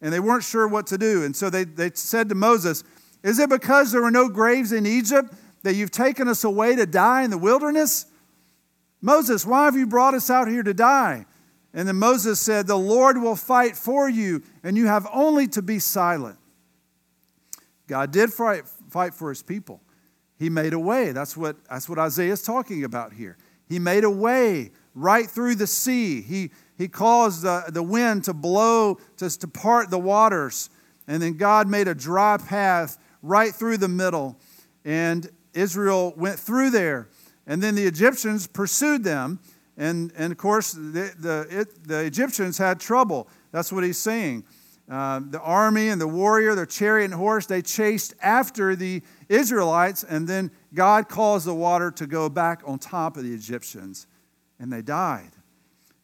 And 0.00 0.12
they 0.12 0.20
weren't 0.20 0.44
sure 0.44 0.68
what 0.68 0.86
to 0.86 0.96
do. 0.96 1.24
And 1.24 1.34
so 1.34 1.50
they, 1.50 1.64
they 1.64 1.90
said 1.92 2.28
to 2.28 2.36
Moses, 2.36 2.84
Is 3.24 3.40
it 3.40 3.50
because 3.50 3.90
there 3.90 4.00
were 4.00 4.12
no 4.12 4.28
graves 4.28 4.70
in 4.70 4.86
Egypt 4.86 5.34
that 5.68 5.74
you've 5.74 5.90
taken 5.90 6.28
us 6.28 6.44
away 6.44 6.74
to 6.76 6.86
die 6.86 7.24
in 7.24 7.30
the 7.30 7.36
wilderness? 7.36 8.06
Moses, 9.02 9.44
why 9.44 9.66
have 9.66 9.76
you 9.76 9.86
brought 9.86 10.14
us 10.14 10.30
out 10.30 10.48
here 10.48 10.62
to 10.62 10.72
die? 10.72 11.26
And 11.74 11.86
then 11.86 11.96
Moses 11.96 12.40
said, 12.40 12.66
The 12.66 12.78
Lord 12.78 13.20
will 13.20 13.36
fight 13.36 13.76
for 13.76 14.08
you, 14.08 14.42
and 14.64 14.78
you 14.78 14.86
have 14.86 15.06
only 15.12 15.46
to 15.48 15.60
be 15.60 15.78
silent. 15.78 16.38
God 17.86 18.12
did 18.12 18.32
fight, 18.32 18.62
fight 18.88 19.12
for 19.12 19.28
his 19.28 19.42
people. 19.42 19.82
He 20.38 20.48
made 20.48 20.72
a 20.72 20.78
way. 20.78 21.12
That's 21.12 21.36
what, 21.36 21.62
that's 21.68 21.86
what 21.86 21.98
Isaiah 21.98 22.32
is 22.32 22.42
talking 22.42 22.82
about 22.82 23.12
here. 23.12 23.36
He 23.68 23.78
made 23.78 24.04
a 24.04 24.10
way 24.10 24.70
right 24.94 25.26
through 25.26 25.56
the 25.56 25.66
sea. 25.66 26.22
He, 26.22 26.50
he 26.78 26.88
caused 26.88 27.42
the, 27.42 27.64
the 27.68 27.82
wind 27.82 28.24
to 28.24 28.32
blow, 28.32 28.96
to, 29.18 29.28
to 29.38 29.46
part 29.46 29.90
the 29.90 29.98
waters. 29.98 30.70
And 31.06 31.22
then 31.22 31.36
God 31.36 31.68
made 31.68 31.88
a 31.88 31.94
dry 31.94 32.38
path 32.38 32.96
right 33.22 33.54
through 33.54 33.76
the 33.76 33.88
middle. 33.88 34.40
And 34.82 35.30
Israel 35.54 36.14
went 36.16 36.38
through 36.38 36.70
there. 36.70 37.08
And 37.46 37.62
then 37.62 37.74
the 37.74 37.86
Egyptians 37.86 38.46
pursued 38.46 39.04
them 39.04 39.40
And, 39.78 40.12
and 40.16 40.32
of 40.32 40.38
course, 40.38 40.72
the, 40.72 41.14
the, 41.18 41.46
it, 41.48 41.86
the 41.86 42.00
Egyptians 42.04 42.58
had 42.58 42.80
trouble. 42.80 43.28
That's 43.52 43.72
what 43.72 43.84
he's 43.84 43.96
saying. 43.96 44.44
Uh, 44.90 45.20
the 45.22 45.40
army 45.40 45.88
and 45.88 46.00
the 46.00 46.08
warrior, 46.08 46.56
the 46.56 46.66
chariot 46.66 47.04
and 47.06 47.14
horse, 47.14 47.46
they 47.46 47.62
chased 47.62 48.14
after 48.20 48.74
the 48.74 49.02
Israelites, 49.28 50.02
and 50.02 50.26
then 50.26 50.50
God 50.74 51.08
caused 51.08 51.46
the 51.46 51.54
water 51.54 51.90
to 51.92 52.06
go 52.06 52.28
back 52.28 52.62
on 52.66 52.78
top 52.78 53.16
of 53.16 53.22
the 53.22 53.32
Egyptians, 53.32 54.06
and 54.58 54.72
they 54.72 54.82
died. 54.82 55.30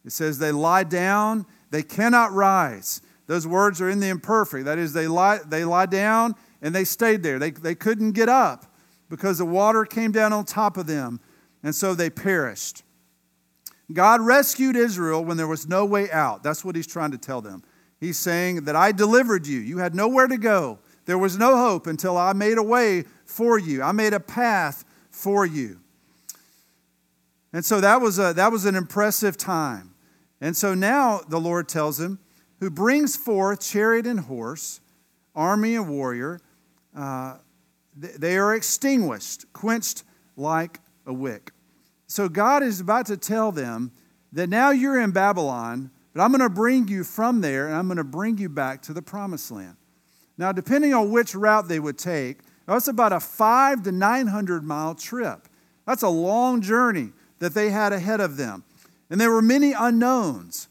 It 0.05 0.11
says 0.11 0.39
they 0.39 0.51
lie 0.51 0.83
down, 0.83 1.45
they 1.71 1.83
cannot 1.83 2.31
rise. 2.31 3.01
Those 3.27 3.45
words 3.45 3.81
are 3.81 3.89
in 3.89 3.99
the 3.99 4.07
imperfect. 4.07 4.65
That 4.65 4.77
is, 4.77 4.93
they 4.93 5.07
lie, 5.07 5.39
they 5.45 5.65
lie 5.65 5.87
down 5.87 6.35
and 6.61 6.73
they 6.73 6.85
stayed 6.85 7.23
there. 7.23 7.39
They, 7.39 7.49
they 7.49 7.73
couldn't 7.73 8.11
get 8.11 8.29
up 8.29 8.71
because 9.09 9.37
the 9.37 9.45
water 9.45 9.85
came 9.85 10.11
down 10.11 10.33
on 10.33 10.45
top 10.45 10.77
of 10.77 10.87
them, 10.87 11.19
and 11.63 11.73
so 11.73 11.93
they 11.93 12.09
perished. 12.09 12.83
God 13.93 14.21
rescued 14.21 14.75
Israel 14.75 15.23
when 15.23 15.37
there 15.37 15.47
was 15.47 15.67
no 15.67 15.85
way 15.85 16.09
out. 16.11 16.43
That's 16.43 16.65
what 16.65 16.75
he's 16.75 16.87
trying 16.87 17.11
to 17.11 17.17
tell 17.17 17.41
them. 17.41 17.63
He's 17.99 18.17
saying 18.17 18.65
that 18.65 18.75
I 18.75 18.91
delivered 18.91 19.47
you. 19.47 19.59
You 19.59 19.77
had 19.77 19.95
nowhere 19.95 20.27
to 20.27 20.37
go. 20.37 20.79
There 21.05 21.17
was 21.17 21.37
no 21.37 21.57
hope 21.57 21.87
until 21.87 22.17
I 22.17 22.33
made 22.33 22.57
a 22.57 22.63
way 22.63 23.05
for 23.25 23.59
you. 23.59 23.83
I 23.83 23.91
made 23.91 24.13
a 24.13 24.19
path 24.19 24.83
for 25.11 25.45
you. 25.45 25.79
And 27.53 27.63
so 27.63 27.79
that 27.79 28.01
was, 28.01 28.19
a, 28.19 28.33
that 28.33 28.51
was 28.51 28.65
an 28.65 28.75
impressive 28.75 29.37
time. 29.37 29.93
And 30.41 30.57
so 30.57 30.73
now 30.73 31.21
the 31.29 31.39
Lord 31.39 31.69
tells 31.69 31.99
him, 31.99 32.19
who 32.59 32.69
brings 32.69 33.15
forth 33.15 33.61
chariot 33.61 34.07
and 34.07 34.21
horse, 34.21 34.81
army 35.33 35.75
and 35.75 35.89
warrior, 35.89 36.41
uh, 36.97 37.37
they 37.95 38.37
are 38.37 38.53
extinguished, 38.53 39.51
quenched 39.53 40.03
like 40.35 40.79
a 41.05 41.13
wick. 41.13 41.51
So 42.07 42.29
God 42.29 42.63
is 42.63 42.79
about 42.79 43.05
to 43.07 43.17
tell 43.17 43.51
them 43.51 43.91
that 44.33 44.49
now 44.49 44.71
you're 44.71 44.99
in 44.99 45.11
Babylon, 45.11 45.91
but 46.13 46.21
I'm 46.21 46.31
going 46.31 46.41
to 46.41 46.49
bring 46.49 46.87
you 46.87 47.03
from 47.03 47.41
there 47.41 47.67
and 47.67 47.75
I'm 47.75 47.87
going 47.87 47.97
to 47.97 48.03
bring 48.03 48.37
you 48.37 48.49
back 48.49 48.81
to 48.83 48.93
the 48.93 49.01
promised 49.01 49.51
land. 49.51 49.77
Now, 50.37 50.51
depending 50.51 50.93
on 50.93 51.11
which 51.11 51.33
route 51.33 51.67
they 51.67 51.79
would 51.79 51.97
take, 51.97 52.39
that's 52.67 52.87
about 52.87 53.13
a 53.13 53.19
five 53.19 53.83
to 53.83 53.91
900 53.91 54.63
mile 54.63 54.95
trip. 54.95 55.47
That's 55.85 56.03
a 56.03 56.09
long 56.09 56.61
journey 56.61 57.11
that 57.39 57.53
they 57.53 57.69
had 57.69 57.93
ahead 57.93 58.19
of 58.19 58.37
them. 58.37 58.63
And 59.09 59.21
there 59.21 59.31
were 59.31 59.41
many 59.41 59.71
unknowns. 59.71 60.67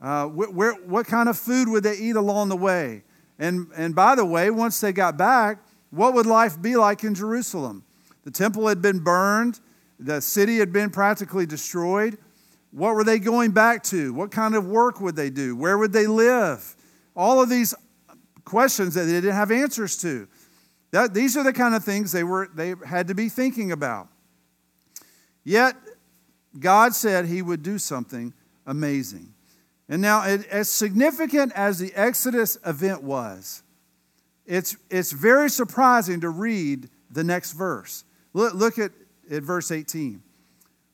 Uh, 0.00 0.26
where, 0.26 0.72
what 0.72 1.06
kind 1.06 1.28
of 1.28 1.38
food 1.38 1.68
would 1.68 1.82
they 1.82 1.96
eat 1.96 2.16
along 2.16 2.48
the 2.48 2.56
way? 2.56 3.02
And, 3.38 3.68
and 3.76 3.94
by 3.94 4.14
the 4.14 4.24
way, 4.24 4.50
once 4.50 4.80
they 4.80 4.92
got 4.92 5.16
back, 5.16 5.58
what 5.90 6.14
would 6.14 6.26
life 6.26 6.60
be 6.60 6.76
like 6.76 7.04
in 7.04 7.14
Jerusalem? 7.14 7.84
The 8.24 8.30
temple 8.30 8.68
had 8.68 8.80
been 8.80 9.00
burned, 9.00 9.60
the 9.98 10.20
city 10.20 10.58
had 10.58 10.72
been 10.72 10.90
practically 10.90 11.46
destroyed. 11.46 12.18
What 12.70 12.94
were 12.94 13.04
they 13.04 13.18
going 13.18 13.50
back 13.50 13.82
to? 13.84 14.12
What 14.14 14.30
kind 14.30 14.54
of 14.54 14.66
work 14.66 15.00
would 15.00 15.16
they 15.16 15.30
do? 15.30 15.56
Where 15.56 15.76
would 15.76 15.92
they 15.92 16.06
live? 16.06 16.76
All 17.16 17.42
of 17.42 17.48
these 17.48 17.74
questions 18.44 18.94
that 18.94 19.04
they 19.04 19.12
didn't 19.12 19.34
have 19.34 19.50
answers 19.50 19.96
to. 19.98 20.28
That, 20.92 21.14
these 21.14 21.36
are 21.36 21.42
the 21.42 21.52
kind 21.52 21.74
of 21.74 21.84
things 21.84 22.12
they, 22.12 22.24
were, 22.24 22.48
they 22.54 22.74
had 22.86 23.08
to 23.08 23.14
be 23.14 23.28
thinking 23.28 23.72
about. 23.72 24.08
Yet, 25.44 25.76
God 26.58 26.94
said 26.94 27.26
He 27.26 27.42
would 27.42 27.62
do 27.62 27.78
something 27.78 28.32
amazing. 28.66 29.34
And 29.88 30.00
now, 30.00 30.22
as 30.22 30.68
significant 30.68 31.52
as 31.54 31.78
the 31.78 31.92
Exodus 31.94 32.56
event 32.64 33.02
was, 33.02 33.62
it's, 34.50 34.76
it's 34.90 35.12
very 35.12 35.48
surprising 35.48 36.20
to 36.20 36.28
read 36.28 36.90
the 37.10 37.24
next 37.24 37.52
verse. 37.52 38.04
Look, 38.34 38.54
look 38.54 38.78
at 38.78 38.92
at 39.30 39.42
verse 39.42 39.70
18. 39.70 40.22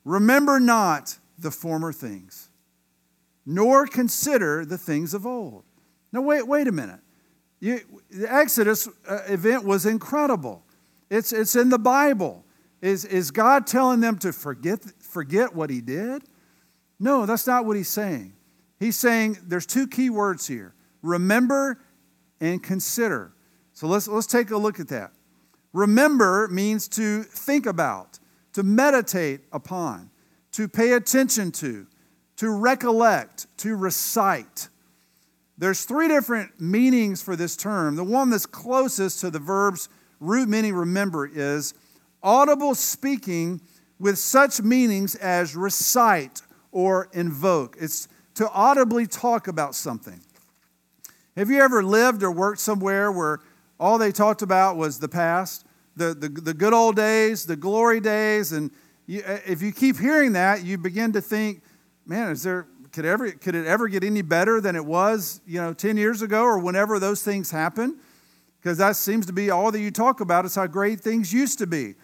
Remember 0.05 0.61
not 0.61 1.19
the 1.39 1.51
former 1.51 1.93
things, 1.93 2.51
nor 3.45 3.87
consider 3.87 4.65
the 4.65 4.79
things 4.79 5.15
of 5.15 5.27
old. 5.27 5.65
Now, 6.13 6.21
wait, 6.21 6.47
wait 6.47 6.69
a 6.69 6.73
minute. 6.73 7.01
You, 7.59 7.81
the 8.11 8.33
Exodus 8.33 8.89
uh, 9.09 9.21
event 9.27 9.65
was 9.65 9.87
incredible. 9.87 10.63
It's, 11.11 11.33
it's 11.33 11.57
in 11.57 11.71
the 11.71 11.79
Bible. 11.79 12.45
Is, 12.83 13.05
is 13.05 13.31
God 13.31 13.67
telling 13.67 14.01
them 14.01 14.19
to 14.19 14.33
forget, 14.33 14.81
forget 15.01 15.55
what 15.55 15.71
he 15.71 15.81
did? 15.81 16.23
No, 17.01 17.27
that's 17.27 17.47
not 17.47 17.65
what 17.65 17.77
he's 17.77 17.89
saying. 17.89 18.35
He's 18.79 18.97
saying 18.97 19.39
there's 19.43 19.67
two 19.67 19.87
key 19.87 20.11
words 20.11 20.47
here 20.47 20.75
remember 21.03 21.81
and 22.41 22.63
consider. 22.63 23.33
So 23.77 23.87
let's, 23.89 24.09
let's 24.09 24.27
take 24.27 24.51
a 24.53 24.57
look 24.57 24.81
at 24.81 24.89
that. 24.89 25.13
Remember 25.75 26.49
means 26.49 26.89
to 26.89 27.23
think 27.25 27.67
about, 27.67 28.19
to 28.55 28.63
meditate 28.63 29.43
upon, 29.53 30.09
to 30.53 30.67
pay 30.67 30.93
attention 30.93 31.53
to, 31.53 31.87
to 32.37 32.49
recollect, 32.49 33.47
to 33.59 33.77
recite. 33.77 34.71
There's 35.59 35.85
three 35.85 36.09
different 36.09 36.59
meanings 36.59 37.21
for 37.23 37.37
this 37.37 37.55
term. 37.55 37.97
The 37.97 38.05
one 38.05 38.31
that's 38.31 38.47
closest 38.47 39.21
to 39.21 39.31
the 39.31 39.39
verb's 39.39 39.91
root 40.21 40.49
meaning 40.49 40.73
remember 40.73 41.27
is 41.27 41.75
audible 42.23 42.75
speaking 42.75 43.61
with 43.99 44.17
such 44.19 44.63
meanings 44.63 45.17
as 45.17 45.55
recite 45.55 46.41
or 46.73 47.11
invoke. 47.13 47.77
It's 47.79 48.09
to 48.37 48.49
audibly 48.49 49.07
talk 49.07 49.49
about 49.49 49.75
something. 49.75 50.23
Have 51.37 51.51
you 51.51 51.61
ever 51.61 51.85
lived 51.85 52.23
or 52.23 52.33
worked 52.33 52.61
somewhere 52.61 53.13
where 53.13 53.41
all 53.79 53.99
they 53.99 54.13
talked 54.13 54.43
about 54.43 54.77
was 54.77 54.99
the 54.99 55.09
past? 55.09 55.67
the, 55.97 56.15
the, 56.15 56.29
the 56.29 56.55
good 56.55 56.73
old 56.73 56.95
days, 56.95 57.47
the 57.47 57.57
glory 57.57 58.01
days. 58.01 58.53
And 58.53 58.71
you, 59.07 59.23
uh, 59.27 59.39
if 59.47 59.63
you 59.63 59.73
keep 59.73 59.99
hearing 59.99 60.33
that, 60.35 60.65
you 60.65 60.79
begin 60.79 61.13
to 61.13 61.21
think, 61.21 61.63
man, 62.07 62.31
is 62.31 62.43
there, 62.43 62.67
could, 62.93 63.07
ever, 63.07 63.31
could 63.33 63.55
it 63.55 63.67
ever 63.67 63.89
get 63.89 64.05
any 64.05 64.23
better 64.23 64.61
than 64.61 64.77
it 64.77 64.85
was, 64.85 65.41
you 65.47 65.61
know, 65.61 65.73
10 65.73 65.97
years 65.97 66.23
ago 66.23 66.43
or 66.43 66.59
whenever 66.59 66.99
those 66.99 67.23
things 67.23 67.51
happened? 67.51 67.97
Because 68.61 68.79
that 68.79 68.97
seems 68.97 69.27
to 69.27 69.33
be 69.33 69.51
all 69.51 69.73
that 69.73 69.81
you 69.81 69.91
talk 69.91 70.21
about 70.21 70.45
is 70.45 70.55
how 70.55 70.67
great 70.67 71.01
things 71.01 71.33
used 71.33 71.59
to 71.59 71.67
be. 71.67 71.95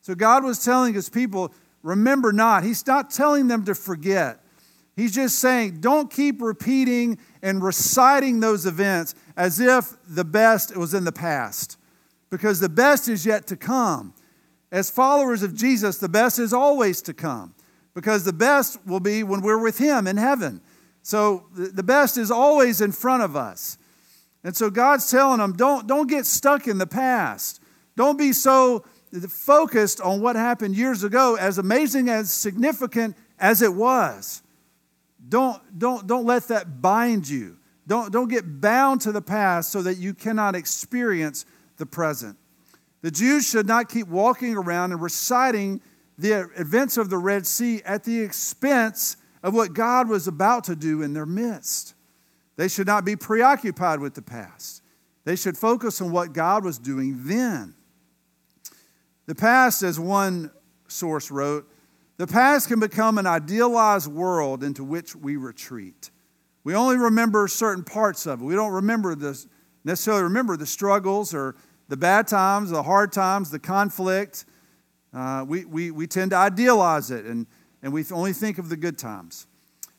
So 0.00 0.14
God 0.14 0.44
was 0.44 0.64
telling 0.64 0.94
his 0.94 1.08
people, 1.08 1.52
remember 1.82 2.32
not. 2.32 2.64
He's 2.64 2.86
not 2.86 3.10
telling 3.10 3.48
them 3.48 3.64
to 3.66 3.74
forget. 3.74 4.40
He's 4.96 5.14
just 5.14 5.38
saying, 5.38 5.80
don't 5.80 6.10
keep 6.10 6.40
repeating 6.40 7.18
and 7.42 7.62
reciting 7.62 8.40
those 8.40 8.66
events 8.66 9.14
as 9.36 9.60
if 9.60 9.94
the 10.08 10.24
best 10.24 10.76
was 10.76 10.94
in 10.94 11.04
the 11.04 11.12
past 11.12 11.78
because 12.30 12.60
the 12.60 12.68
best 12.68 13.08
is 13.08 13.26
yet 13.26 13.46
to 13.46 13.56
come. 13.56 14.14
As 14.70 14.88
followers 14.88 15.42
of 15.42 15.54
Jesus, 15.54 15.98
the 15.98 16.08
best 16.08 16.38
is 16.38 16.52
always 16.52 17.02
to 17.02 17.12
come 17.12 17.54
because 17.94 18.24
the 18.24 18.32
best 18.32 18.78
will 18.86 19.00
be 19.00 19.22
when 19.22 19.42
we're 19.42 19.62
with 19.62 19.78
Him 19.78 20.06
in 20.06 20.16
heaven. 20.16 20.60
So 21.02 21.44
the 21.52 21.82
best 21.82 22.16
is 22.16 22.30
always 22.30 22.80
in 22.80 22.92
front 22.92 23.22
of 23.22 23.36
us. 23.36 23.76
And 24.44 24.56
so 24.56 24.70
God's 24.70 25.10
telling 25.10 25.38
them 25.38 25.52
don't, 25.52 25.86
don't 25.86 26.08
get 26.08 26.26
stuck 26.26 26.66
in 26.66 26.78
the 26.78 26.86
past. 26.86 27.60
Don't 27.96 28.18
be 28.18 28.32
so 28.32 28.84
focused 29.28 30.00
on 30.00 30.20
what 30.20 30.36
happened 30.36 30.74
years 30.74 31.04
ago, 31.04 31.36
as 31.36 31.58
amazing, 31.58 32.08
as 32.08 32.32
significant 32.32 33.16
as 33.38 33.60
it 33.62 33.74
was. 33.74 34.42
Don't, 35.28 35.60
don't, 35.78 36.06
don't 36.06 36.24
let 36.24 36.48
that 36.48 36.80
bind 36.80 37.28
you. 37.28 37.58
Don't, 37.86 38.12
don't 38.12 38.28
get 38.28 38.60
bound 38.60 39.00
to 39.02 39.12
the 39.12 39.22
past 39.22 39.70
so 39.70 39.82
that 39.82 39.96
you 39.96 40.14
cannot 40.14 40.54
experience 40.54 41.44
the 41.78 41.86
present. 41.86 42.36
The 43.02 43.10
Jews 43.10 43.48
should 43.48 43.66
not 43.66 43.88
keep 43.88 44.06
walking 44.06 44.56
around 44.56 44.92
and 44.92 45.02
reciting 45.02 45.80
the 46.16 46.48
events 46.56 46.96
of 46.96 47.10
the 47.10 47.18
Red 47.18 47.46
Sea 47.46 47.82
at 47.84 48.04
the 48.04 48.20
expense 48.20 49.16
of 49.42 49.54
what 49.54 49.72
God 49.72 50.08
was 50.08 50.28
about 50.28 50.64
to 50.64 50.76
do 50.76 51.02
in 51.02 51.12
their 51.12 51.26
midst. 51.26 51.94
They 52.56 52.68
should 52.68 52.86
not 52.86 53.04
be 53.04 53.16
preoccupied 53.16 53.98
with 53.98 54.14
the 54.14 54.22
past. 54.22 54.82
They 55.24 55.34
should 55.34 55.58
focus 55.58 56.00
on 56.00 56.12
what 56.12 56.32
God 56.32 56.64
was 56.64 56.78
doing 56.78 57.24
then. 57.24 57.74
The 59.26 59.34
past, 59.34 59.82
as 59.82 59.98
one 59.98 60.52
source 60.86 61.30
wrote, 61.30 61.68
the 62.18 62.26
past 62.26 62.68
can 62.68 62.78
become 62.78 63.18
an 63.18 63.26
idealized 63.26 64.06
world 64.06 64.62
into 64.62 64.84
which 64.84 65.16
we 65.16 65.36
retreat. 65.36 66.11
We 66.64 66.74
only 66.74 66.96
remember 66.96 67.48
certain 67.48 67.84
parts 67.84 68.26
of 68.26 68.40
it. 68.40 68.44
We 68.44 68.54
don't 68.54 68.72
remember 68.72 69.14
this, 69.14 69.46
necessarily 69.84 70.22
remember 70.24 70.56
the 70.56 70.66
struggles 70.66 71.34
or 71.34 71.56
the 71.88 71.96
bad 71.96 72.28
times, 72.28 72.70
the 72.70 72.82
hard 72.82 73.12
times, 73.12 73.50
the 73.50 73.58
conflict. 73.58 74.44
Uh, 75.12 75.44
we, 75.46 75.64
we, 75.64 75.90
we 75.90 76.06
tend 76.06 76.30
to 76.30 76.36
idealize 76.36 77.10
it 77.10 77.24
and, 77.24 77.46
and 77.82 77.92
we 77.92 78.04
only 78.12 78.32
think 78.32 78.58
of 78.58 78.68
the 78.68 78.76
good 78.76 78.96
times. 78.96 79.46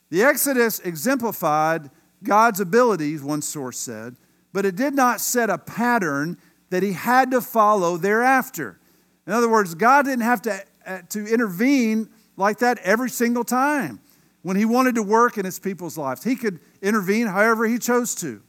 The 0.10 0.24
Exodus 0.24 0.79
exemplified 0.79 1.89
God's 2.24 2.60
abilities, 2.60 3.22
one 3.22 3.41
source 3.41 3.77
said, 3.77 4.15
but 4.53 4.65
it 4.65 4.75
did 4.75 4.93
not 4.93 5.20
set 5.20 5.50
a 5.50 5.58
pattern 5.58 6.38
that 6.70 6.82
he 6.82 6.93
had 6.93 7.32
to 7.32 7.41
follow 7.41 7.98
thereafter. 7.98 8.79
In 9.27 9.34
other 9.34 9.50
words, 9.50 9.75
God 9.75 10.05
didn't 10.05 10.24
have 10.24 10.41
to, 10.43 10.63
uh, 10.86 11.01
to 11.10 11.27
intervene 11.27 12.10
like 12.38 12.60
that 12.60 12.77
every 12.79 13.10
single 13.10 13.43
time 13.43 14.00
when 14.43 14.55
he 14.55 14.65
wanted 14.65 14.95
to 14.95 15.03
work 15.03 15.38
in 15.38 15.45
his 15.45 15.57
people's 15.59 15.97
lives. 15.97 16.23
He 16.23 16.35
could 16.35 16.59
intervene 16.81 17.27
however 17.27 17.65
he 17.65 17.79
chose 17.79 18.13
to. 18.15 18.41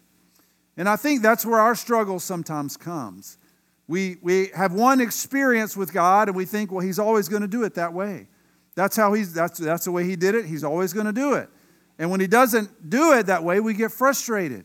And 0.76 0.88
I 0.88 0.96
think 0.96 1.22
that's 1.22 1.46
where 1.46 1.60
our 1.60 1.74
struggle 1.74 2.18
sometimes 2.18 2.76
comes. 2.76 3.38
We, 3.86 4.16
we 4.22 4.50
have 4.56 4.72
one 4.72 5.00
experience 5.00 5.76
with 5.76 5.92
God 5.92 6.28
and 6.28 6.36
we 6.36 6.44
think, 6.44 6.72
well, 6.72 6.80
He's 6.80 6.98
always 6.98 7.28
going 7.28 7.42
to 7.42 7.48
do 7.48 7.64
it 7.64 7.74
that 7.74 7.92
way. 7.92 8.28
That's 8.74 8.96
how 8.96 9.12
he's 9.12 9.32
that's 9.32 9.58
that's 9.58 9.84
the 9.84 9.92
way 9.92 10.04
he 10.04 10.16
did 10.16 10.34
it. 10.34 10.46
He's 10.46 10.64
always 10.64 10.92
going 10.92 11.06
to 11.06 11.12
do 11.12 11.34
it. 11.34 11.48
And 11.98 12.10
when 12.10 12.20
he 12.20 12.26
doesn't 12.26 12.90
do 12.90 13.12
it 13.12 13.26
that 13.26 13.44
way, 13.44 13.60
we 13.60 13.72
get 13.72 13.92
frustrated. 13.92 14.64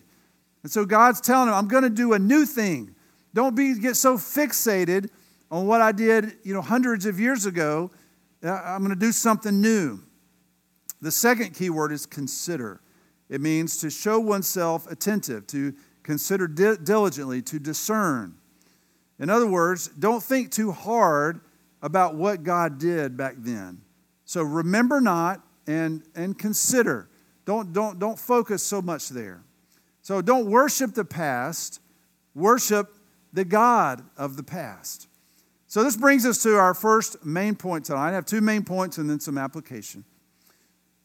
And 0.64 0.72
so 0.72 0.84
God's 0.84 1.22
telling 1.22 1.48
him, 1.48 1.54
I'm 1.54 1.68
going 1.68 1.84
to 1.84 1.90
do 1.90 2.14
a 2.14 2.20
new 2.20 2.46
thing. 2.46 2.96
Don't 3.34 3.56
be 3.56 3.78
get 3.78 3.96
so 3.96 4.18
fixated 4.18 5.10
on 5.52 5.68
what 5.68 5.82
I 5.82 5.92
did, 5.92 6.38
you 6.44 6.54
know, 6.54 6.62
hundreds 6.62 7.06
of 7.06 7.20
years 7.20 7.46
ago. 7.46 7.92
I'm 8.42 8.80
going 8.80 8.90
to 8.90 9.00
do 9.00 9.12
something 9.12 9.62
new. 9.62 10.00
The 11.02 11.12
second 11.12 11.54
key 11.54 11.70
word 11.70 11.92
is 11.92 12.06
consider. 12.06 12.82
It 13.30 13.42
means 13.42 13.78
to 13.78 13.90
show 13.90 14.20
oneself 14.20 14.90
attentive, 14.92 15.48
to 15.48 15.74
consider 16.04 16.48
di- 16.48 16.78
diligently, 16.84 17.42
to 17.44 17.60
discern. 17.60 18.36
In 19.20 19.30
other 19.30 19.48
words, 19.48 19.88
don't 19.88 20.24
think 20.24 20.52
too 20.52 20.72
hard 20.72 21.42
about 21.82 22.16
what 22.16 22.44
God 22.44 22.80
did 22.80 23.16
back 23.16 23.36
then. 23.38 23.82
So 24.26 24.44
remember 24.44 25.00
not 25.00 25.42
and, 25.68 26.04
and 26.16 26.38
consider. 26.38 27.10
Don't, 27.46 27.74
don't, 27.74 28.00
don't 28.00 28.18
focus 28.18 28.64
so 28.64 28.82
much 28.82 29.10
there. 29.10 29.44
So 30.02 30.22
don't 30.22 30.48
worship 30.48 30.94
the 30.94 31.06
past, 31.06 31.82
worship 32.34 32.96
the 33.32 33.46
God 33.46 34.04
of 34.18 34.38
the 34.38 34.44
past. 34.44 35.08
So 35.68 35.84
this 35.84 35.96
brings 35.96 36.26
us 36.26 36.42
to 36.44 36.56
our 36.56 36.74
first 36.74 37.24
main 37.24 37.56
point 37.56 37.86
tonight. 37.86 38.10
I 38.10 38.12
have 38.14 38.26
two 38.26 38.42
main 38.42 38.64
points 38.64 38.98
and 38.98 39.10
then 39.10 39.20
some 39.20 39.38
application. 39.38 40.04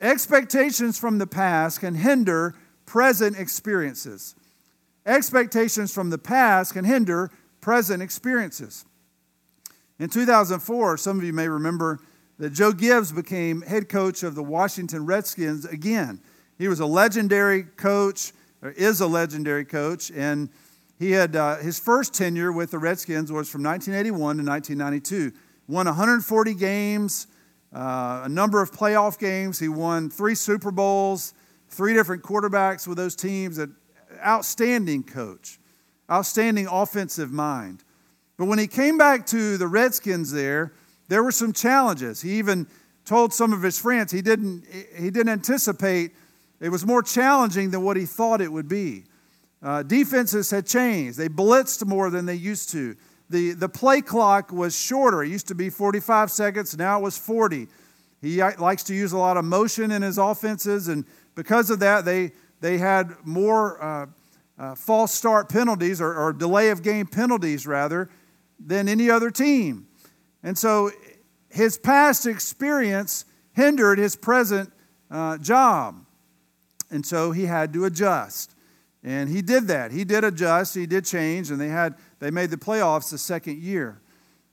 Expectations 0.00 0.98
from 0.98 1.18
the 1.18 1.26
past 1.26 1.80
can 1.80 1.94
hinder 1.94 2.54
present 2.86 3.38
experiences. 3.38 4.34
Expectations 5.06 5.92
from 5.92 6.10
the 6.10 6.18
past 6.18 6.72
can 6.72 6.84
hinder 6.84 7.30
present 7.60 8.02
experiences. 8.02 8.84
In 9.98 10.08
2004, 10.08 10.96
some 10.96 11.18
of 11.18 11.24
you 11.24 11.32
may 11.32 11.48
remember 11.48 12.00
that 12.38 12.50
Joe 12.50 12.72
Gibbs 12.72 13.12
became 13.12 13.62
head 13.62 13.88
coach 13.88 14.22
of 14.22 14.34
the 14.34 14.42
Washington 14.42 15.06
Redskins 15.06 15.64
again. 15.64 16.20
He 16.58 16.68
was 16.68 16.80
a 16.80 16.86
legendary 16.86 17.62
coach, 17.62 18.32
or 18.62 18.70
is 18.70 19.00
a 19.00 19.06
legendary 19.06 19.64
coach, 19.64 20.10
and 20.10 20.48
he 20.98 21.12
had 21.12 21.36
uh, 21.36 21.56
his 21.56 21.78
first 21.78 22.14
tenure 22.14 22.52
with 22.52 22.70
the 22.70 22.78
Redskins 22.78 23.30
was 23.30 23.48
from 23.48 23.62
1981 23.62 24.38
to 24.38 24.44
1992. 24.44 25.32
Won 25.68 25.86
140 25.86 26.54
games, 26.54 27.26
uh, 27.74 28.22
a 28.24 28.28
number 28.28 28.62
of 28.62 28.70
playoff 28.70 29.18
games. 29.18 29.58
He 29.58 29.68
won 29.68 30.10
three 30.10 30.34
Super 30.34 30.70
Bowls, 30.70 31.34
three 31.68 31.92
different 31.92 32.22
quarterbacks 32.22 32.86
with 32.86 32.96
those 32.96 33.16
teams. 33.16 33.58
An 33.58 33.74
outstanding 34.24 35.02
coach, 35.02 35.58
outstanding 36.10 36.66
offensive 36.66 37.32
mind. 37.32 37.82
But 38.36 38.46
when 38.46 38.58
he 38.58 38.66
came 38.66 38.98
back 38.98 39.26
to 39.26 39.56
the 39.56 39.66
Redskins 39.66 40.32
there, 40.32 40.72
there 41.08 41.22
were 41.22 41.32
some 41.32 41.52
challenges. 41.52 42.22
He 42.22 42.38
even 42.38 42.66
told 43.04 43.32
some 43.32 43.52
of 43.52 43.62
his 43.62 43.78
friends 43.78 44.10
he 44.10 44.22
didn't, 44.22 44.64
he 44.96 45.10
didn't 45.10 45.28
anticipate 45.28 46.12
it 46.60 46.70
was 46.70 46.86
more 46.86 47.02
challenging 47.02 47.70
than 47.70 47.82
what 47.82 47.96
he 47.96 48.06
thought 48.06 48.40
it 48.40 48.50
would 48.50 48.68
be. 48.68 49.04
Uh, 49.62 49.82
defenses 49.82 50.50
had 50.50 50.66
changed. 50.66 51.18
They 51.18 51.28
blitzed 51.28 51.84
more 51.86 52.10
than 52.10 52.26
they 52.26 52.34
used 52.34 52.70
to. 52.70 52.96
The, 53.34 53.50
the 53.50 53.68
play 53.68 54.00
clock 54.00 54.52
was 54.52 54.78
shorter. 54.78 55.24
It 55.24 55.28
used 55.28 55.48
to 55.48 55.56
be 55.56 55.68
45 55.68 56.30
seconds, 56.30 56.78
now 56.78 57.00
it 57.00 57.02
was 57.02 57.18
40. 57.18 57.66
He 58.22 58.40
likes 58.40 58.84
to 58.84 58.94
use 58.94 59.10
a 59.10 59.18
lot 59.18 59.36
of 59.36 59.44
motion 59.44 59.90
in 59.90 60.02
his 60.02 60.18
offenses, 60.18 60.86
and 60.86 61.04
because 61.34 61.68
of 61.68 61.80
that, 61.80 62.04
they, 62.04 62.30
they 62.60 62.78
had 62.78 63.12
more 63.24 63.82
uh, 63.82 64.06
uh, 64.56 64.76
false 64.76 65.12
start 65.12 65.48
penalties 65.48 66.00
or, 66.00 66.14
or 66.14 66.32
delay 66.32 66.70
of 66.70 66.84
game 66.84 67.08
penalties, 67.08 67.66
rather, 67.66 68.08
than 68.64 68.88
any 68.88 69.10
other 69.10 69.32
team. 69.32 69.88
And 70.44 70.56
so 70.56 70.92
his 71.50 71.76
past 71.76 72.26
experience 72.26 73.24
hindered 73.50 73.98
his 73.98 74.14
present 74.14 74.72
uh, 75.10 75.38
job. 75.38 76.06
And 76.88 77.04
so 77.04 77.32
he 77.32 77.46
had 77.46 77.72
to 77.72 77.84
adjust. 77.84 78.54
And 79.02 79.28
he 79.28 79.42
did 79.42 79.66
that. 79.66 79.90
He 79.90 80.04
did 80.04 80.22
adjust, 80.22 80.76
he 80.76 80.86
did 80.86 81.04
change, 81.04 81.50
and 81.50 81.60
they 81.60 81.68
had 81.68 81.96
they 82.24 82.30
made 82.30 82.48
the 82.48 82.56
playoffs 82.56 83.10
the 83.10 83.18
second 83.18 83.58
year. 83.58 84.00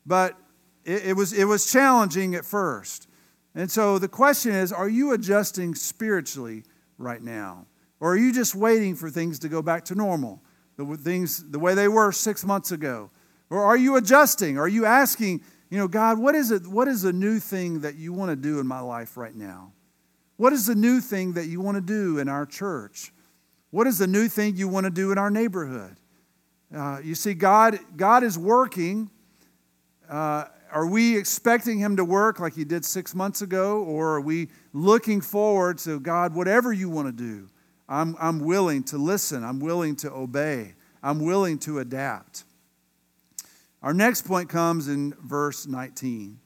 But 0.05 0.37
it, 0.83 1.05
it 1.05 1.13
was 1.13 1.31
it 1.31 1.45
was 1.45 1.71
challenging 1.71 2.35
at 2.35 2.43
first. 2.43 3.07
And 3.55 3.71
so 3.71 3.97
the 3.97 4.09
question 4.09 4.51
is, 4.51 4.73
are 4.73 4.89
you 4.89 5.13
adjusting 5.13 5.75
spiritually 5.75 6.65
right 6.97 7.21
now? 7.21 7.67
Or 8.01 8.11
are 8.11 8.17
you 8.17 8.33
just 8.33 8.55
waiting 8.55 8.95
for 8.95 9.09
things 9.09 9.39
to 9.39 9.47
go 9.47 9.61
back 9.61 9.85
to 9.85 9.95
normal? 9.95 10.41
The 10.75 10.97
things 10.97 11.49
the 11.49 11.59
way 11.59 11.73
they 11.73 11.87
were 11.87 12.11
six 12.11 12.43
months 12.43 12.73
ago? 12.73 13.09
Or 13.49 13.63
are 13.63 13.77
you 13.77 13.95
adjusting? 13.95 14.57
Are 14.57 14.67
you 14.67 14.85
asking, 14.85 15.41
you 15.69 15.77
know, 15.77 15.87
God, 15.87 16.19
what 16.19 16.35
is 16.35 16.51
it? 16.51 16.67
What 16.67 16.89
is 16.89 17.03
the 17.03 17.13
new 17.13 17.39
thing 17.39 17.79
that 17.81 17.95
you 17.95 18.11
want 18.11 18.31
to 18.31 18.35
do 18.35 18.59
in 18.59 18.67
my 18.67 18.81
life 18.81 19.15
right 19.15 19.35
now? 19.35 19.71
What 20.35 20.51
is 20.51 20.65
the 20.65 20.75
new 20.75 20.99
thing 20.99 21.33
that 21.33 21.45
you 21.45 21.61
want 21.61 21.75
to 21.75 21.81
do 21.81 22.19
in 22.19 22.27
our 22.27 22.45
church? 22.45 23.13
What 23.69 23.87
is 23.87 23.97
the 23.97 24.07
new 24.07 24.27
thing 24.27 24.57
you 24.57 24.67
want 24.67 24.87
to 24.87 24.89
do 24.89 25.13
in 25.13 25.17
our 25.17 25.31
neighborhood? 25.31 26.00
Uh, 26.75 26.99
you 27.03 27.15
see, 27.15 27.33
God, 27.33 27.79
God 27.97 28.23
is 28.23 28.37
working. 28.37 29.09
Uh, 30.09 30.45
are 30.71 30.87
we 30.87 31.17
expecting 31.17 31.79
Him 31.79 31.97
to 31.97 32.05
work 32.05 32.39
like 32.39 32.53
He 32.53 32.63
did 32.63 32.85
six 32.85 33.13
months 33.13 33.41
ago? 33.41 33.83
Or 33.83 34.15
are 34.15 34.21
we 34.21 34.49
looking 34.73 35.19
forward 35.19 35.77
to 35.79 35.99
God, 35.99 36.33
whatever 36.33 36.71
you 36.71 36.89
want 36.89 37.07
to 37.07 37.11
do? 37.11 37.49
I'm, 37.89 38.15
I'm 38.19 38.39
willing 38.39 38.83
to 38.85 38.97
listen. 38.97 39.43
I'm 39.43 39.59
willing 39.59 39.97
to 39.97 40.11
obey. 40.11 40.75
I'm 41.03 41.19
willing 41.19 41.59
to 41.59 41.79
adapt. 41.79 42.45
Our 43.83 43.93
next 43.93 44.21
point 44.21 44.47
comes 44.47 44.87
in 44.87 45.13
verse 45.21 45.67
19. 45.67 46.39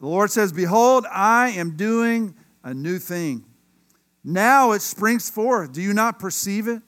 The 0.00 0.06
Lord 0.06 0.30
says, 0.30 0.52
Behold, 0.52 1.06
I 1.10 1.50
am 1.50 1.76
doing 1.76 2.34
a 2.62 2.72
new 2.72 2.98
thing. 2.98 3.44
Now 4.22 4.72
it 4.72 4.80
springs 4.80 5.28
forth. 5.28 5.72
Do 5.72 5.82
you 5.82 5.92
not 5.92 6.18
perceive 6.18 6.68
it? 6.68 6.80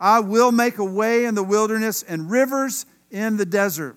I 0.00 0.20
will 0.20 0.50
make 0.50 0.78
a 0.78 0.84
way 0.84 1.26
in 1.26 1.34
the 1.34 1.42
wilderness 1.42 2.02
and 2.02 2.30
rivers 2.30 2.86
in 3.10 3.36
the 3.36 3.44
desert. 3.44 3.96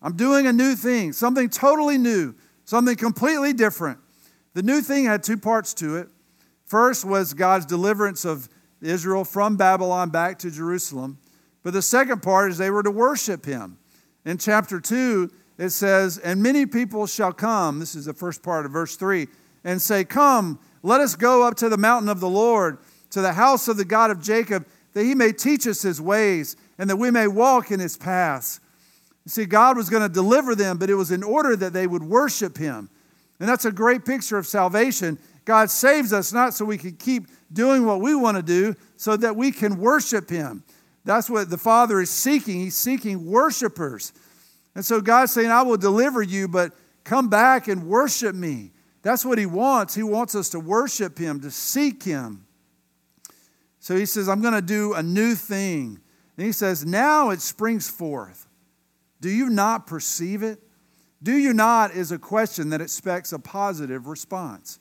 I'm 0.00 0.16
doing 0.16 0.46
a 0.46 0.52
new 0.52 0.76
thing, 0.76 1.12
something 1.12 1.48
totally 1.48 1.98
new, 1.98 2.34
something 2.64 2.96
completely 2.96 3.52
different. 3.52 3.98
The 4.54 4.62
new 4.62 4.80
thing 4.80 5.04
had 5.04 5.22
two 5.22 5.36
parts 5.36 5.74
to 5.74 5.96
it. 5.96 6.08
First 6.64 7.04
was 7.04 7.34
God's 7.34 7.66
deliverance 7.66 8.24
of 8.24 8.48
Israel 8.80 9.24
from 9.24 9.56
Babylon 9.56 10.10
back 10.10 10.38
to 10.40 10.50
Jerusalem. 10.50 11.18
But 11.62 11.72
the 11.72 11.82
second 11.82 12.22
part 12.22 12.52
is 12.52 12.58
they 12.58 12.70
were 12.70 12.82
to 12.82 12.90
worship 12.90 13.44
him. 13.44 13.78
In 14.24 14.38
chapter 14.38 14.80
2, 14.80 15.30
it 15.58 15.70
says, 15.70 16.18
And 16.18 16.42
many 16.42 16.66
people 16.66 17.06
shall 17.06 17.32
come, 17.32 17.80
this 17.80 17.94
is 17.94 18.04
the 18.04 18.12
first 18.12 18.42
part 18.42 18.66
of 18.66 18.72
verse 18.72 18.96
3, 18.96 19.26
and 19.64 19.80
say, 19.80 20.04
Come, 20.04 20.60
let 20.82 21.00
us 21.00 21.16
go 21.16 21.42
up 21.42 21.56
to 21.56 21.68
the 21.68 21.76
mountain 21.76 22.08
of 22.08 22.20
the 22.20 22.28
Lord, 22.28 22.78
to 23.10 23.20
the 23.20 23.32
house 23.32 23.68
of 23.68 23.76
the 23.76 23.84
God 23.84 24.10
of 24.10 24.22
Jacob, 24.22 24.66
that 24.96 25.04
he 25.04 25.14
may 25.14 25.30
teach 25.30 25.66
us 25.66 25.82
his 25.82 26.00
ways, 26.00 26.56
and 26.78 26.88
that 26.88 26.96
we 26.96 27.10
may 27.10 27.26
walk 27.26 27.70
in 27.70 27.78
his 27.78 27.98
paths. 27.98 28.60
You 29.26 29.28
see, 29.28 29.44
God 29.44 29.76
was 29.76 29.90
going 29.90 30.02
to 30.02 30.08
deliver 30.08 30.54
them, 30.54 30.78
but 30.78 30.88
it 30.88 30.94
was 30.94 31.10
in 31.10 31.22
order 31.22 31.54
that 31.54 31.74
they 31.74 31.86
would 31.86 32.02
worship 32.02 32.56
him. 32.56 32.88
And 33.38 33.46
that's 33.46 33.66
a 33.66 33.72
great 33.72 34.06
picture 34.06 34.38
of 34.38 34.46
salvation. 34.46 35.18
God 35.44 35.68
saves 35.68 36.14
us 36.14 36.32
not 36.32 36.54
so 36.54 36.64
we 36.64 36.78
can 36.78 36.92
keep 36.92 37.26
doing 37.52 37.84
what 37.84 38.00
we 38.00 38.14
want 38.14 38.38
to 38.38 38.42
do, 38.42 38.74
so 38.96 39.18
that 39.18 39.36
we 39.36 39.52
can 39.52 39.76
worship 39.76 40.30
him. 40.30 40.64
That's 41.04 41.28
what 41.28 41.50
the 41.50 41.58
Father 41.58 42.00
is 42.00 42.08
seeking. 42.08 42.58
He's 42.60 42.74
seeking 42.74 43.26
worshipers. 43.26 44.14
And 44.74 44.82
so 44.82 45.02
God's 45.02 45.30
saying, 45.30 45.50
I 45.50 45.60
will 45.60 45.76
deliver 45.76 46.22
you, 46.22 46.48
but 46.48 46.72
come 47.04 47.28
back 47.28 47.68
and 47.68 47.86
worship 47.86 48.34
me. 48.34 48.70
That's 49.02 49.26
what 49.26 49.36
He 49.36 49.44
wants. 49.44 49.94
He 49.94 50.02
wants 50.02 50.34
us 50.34 50.48
to 50.48 50.58
worship 50.58 51.18
Him, 51.18 51.42
to 51.42 51.50
seek 51.50 52.02
Him. 52.02 52.45
So 53.86 53.94
He 53.94 54.04
says, 54.04 54.28
I'm 54.28 54.42
going 54.42 54.52
to 54.52 54.60
do 54.60 54.94
a 54.94 55.02
new 55.02 55.36
thing. 55.36 56.00
And 56.36 56.44
He 56.44 56.50
says, 56.50 56.84
Now 56.84 57.30
it 57.30 57.40
springs 57.40 57.88
forth. 57.88 58.48
Do 59.20 59.30
you 59.30 59.48
not 59.48 59.86
perceive 59.86 60.42
it? 60.42 60.58
Do 61.22 61.36
you 61.36 61.52
not 61.52 61.92
is 61.92 62.10
a 62.10 62.18
question 62.18 62.70
that 62.70 62.80
expects 62.80 63.32
a 63.32 63.38
positive 63.38 64.08
response. 64.08 64.80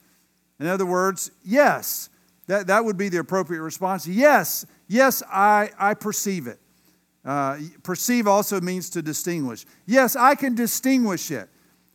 In 0.59 0.65
other 0.65 0.87
words, 0.87 1.29
yes, 1.43 2.09
that, 2.47 2.65
that 2.65 2.83
would 2.83 2.97
be 2.97 3.09
the 3.09 3.19
appropriate 3.19 3.61
response. 3.61 4.07
Yes, 4.07 4.65
yes, 4.87 5.21
I, 5.29 5.69
I 5.77 5.93
perceive 5.93 6.47
it. 6.47 6.59
Uh, 7.23 7.59
perceive 7.83 8.25
also 8.25 8.59
means 8.59 8.89
to 8.89 9.03
distinguish. 9.03 9.67
Yes, 9.85 10.15
I 10.15 10.33
can 10.33 10.55
distinguish 10.55 11.29
it. 11.29 11.47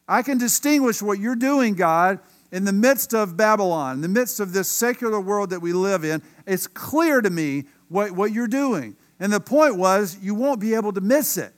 I 0.07 0.23
can 0.23 0.38
distinguish 0.38 1.03
what 1.03 1.18
you're 1.18 1.35
doing, 1.35 1.75
God, 1.75 2.20
in 2.53 2.64
the 2.64 2.73
midst 2.73 3.14
of 3.14 3.37
Babylon, 3.37 3.96
in 3.96 4.01
the 4.01 4.09
midst 4.09 4.38
of 4.38 4.53
this 4.53 4.68
secular 4.68 5.20
world 5.20 5.51
that 5.51 5.61
we 5.61 5.73
live 5.73 6.05
in. 6.05 6.23
It's 6.51 6.67
clear 6.67 7.21
to 7.21 7.31
me 7.31 7.65
what, 7.89 8.11
what 8.13 8.33
you're 8.33 8.49
doing. 8.49 8.97
And 9.19 9.33
the 9.33 9.41
point 9.41 9.77
was, 9.77 10.19
you 10.21 10.35
won't 10.35 10.61
be 10.61 10.75
able 10.75 10.93
to 10.93 11.01
miss 11.01 11.37
it. 11.37 11.53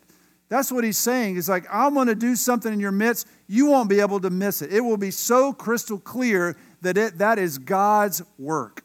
That's 0.48 0.70
what 0.70 0.84
he's 0.84 0.98
saying. 0.98 1.36
He's 1.36 1.48
like, 1.48 1.64
I'm 1.72 1.94
going 1.94 2.08
to 2.08 2.14
do 2.14 2.36
something 2.36 2.72
in 2.72 2.78
your 2.78 2.92
midst. 2.92 3.26
You 3.48 3.66
won't 3.66 3.88
be 3.88 4.00
able 4.00 4.20
to 4.20 4.30
miss 4.30 4.60
it. 4.60 4.72
It 4.72 4.80
will 4.80 4.98
be 4.98 5.10
so 5.10 5.52
crystal 5.52 5.98
clear 5.98 6.56
that 6.82 6.98
it, 6.98 7.18
that 7.18 7.38
is 7.38 7.58
God's 7.58 8.22
work. 8.38 8.84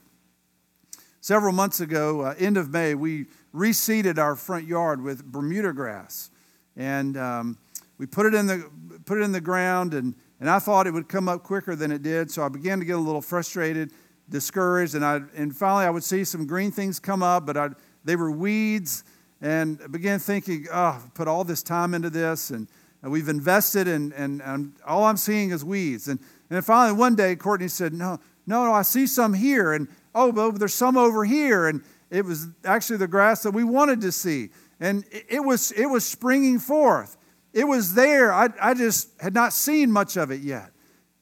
Several 1.20 1.52
months 1.52 1.82
ago, 1.82 2.22
uh, 2.22 2.36
end 2.40 2.56
of 2.56 2.70
May, 2.70 2.96
we 2.96 3.26
reseeded 3.54 4.18
our 4.18 4.36
front 4.36 4.66
yard 4.66 5.02
with 5.02 5.26
Bermuda 5.26 5.74
grass. 5.74 6.30
And 6.78 7.18
um, 7.18 7.58
we 7.98 8.06
put 8.06 8.26
it 8.26 8.34
in 8.34 8.48
the, 8.48 8.70
put 9.06 9.18
it 9.18 9.24
in 9.24 9.34
the 9.34 9.42
ground, 9.42 9.94
and 9.94 10.16
And 10.40 10.50
I 10.50 10.60
thought 10.60 10.86
it 10.86 10.94
would 10.94 11.10
come 11.10 11.28
up 11.28 11.42
quicker 11.42 11.76
than 11.76 11.92
it 11.92 12.04
did, 12.04 12.30
so 12.30 12.46
I 12.46 12.50
began 12.50 12.80
to 12.80 12.86
get 12.86 12.96
a 12.96 13.02
little 13.02 13.24
frustrated, 13.24 13.92
discouraged, 14.30 14.96
and, 14.96 15.06
I, 15.06 15.22
and 15.36 15.56
finally 15.56 15.86
I 15.86 15.90
would 15.90 16.04
see 16.04 16.24
some 16.24 16.46
green 16.46 16.72
things 16.72 17.00
come 17.00 17.24
up, 17.24 17.46
but 17.46 17.58
I, 17.58 17.70
they 18.04 18.16
were 18.16 18.32
weeds, 18.32 19.04
and 19.42 19.80
I 19.84 19.88
began 19.88 20.20
thinking, 20.20 20.68
oh, 20.72 21.02
I've 21.04 21.14
put 21.14 21.28
all 21.28 21.44
this 21.44 21.64
time 21.64 21.94
into 21.94 22.10
this, 22.10 22.50
and, 22.50 22.68
we've 23.04 23.30
invested, 23.30 23.88
and, 23.88 24.12
and, 24.14 24.42
and 24.42 24.74
all 24.86 25.06
I'm 25.06 25.16
seeing 25.16 25.52
is 25.52 25.64
weeds. 25.64 26.10
And, 26.10 26.20
and 26.50 26.66
finally 26.66 26.98
one 26.98 27.16
day, 27.16 27.38
Courtney 27.38 27.70
said, 27.70 27.94
no, 27.94 28.20
no, 28.46 28.66
no, 28.66 28.74
I 28.74 28.82
see 28.82 29.08
some 29.08 29.34
here, 29.34 29.72
and 29.74 29.88
oh, 30.14 30.32
but 30.32 30.60
there's 30.60 30.74
some 30.74 30.98
over 30.98 31.24
here, 31.24 31.68
and 31.68 31.82
it 32.10 32.26
was 32.26 32.48
actually 32.66 32.98
the 32.98 33.08
grass 33.08 33.44
that 33.44 33.52
we 33.52 33.64
wanted 33.64 34.02
to 34.02 34.12
see. 34.12 34.50
And 34.80 35.06
it 35.12 35.40
was, 35.40 35.72
it 35.72 35.86
was 35.86 36.06
springing 36.06 36.60
forth. 36.60 37.18
It 37.54 37.66
was 37.66 37.94
there. 37.94 38.34
I, 38.34 38.50
I 38.62 38.74
just 38.74 39.10
had 39.22 39.34
not 39.34 39.54
seen 39.54 39.92
much 39.92 40.18
of 40.18 40.32
it 40.32 40.42
yet. 40.42 40.72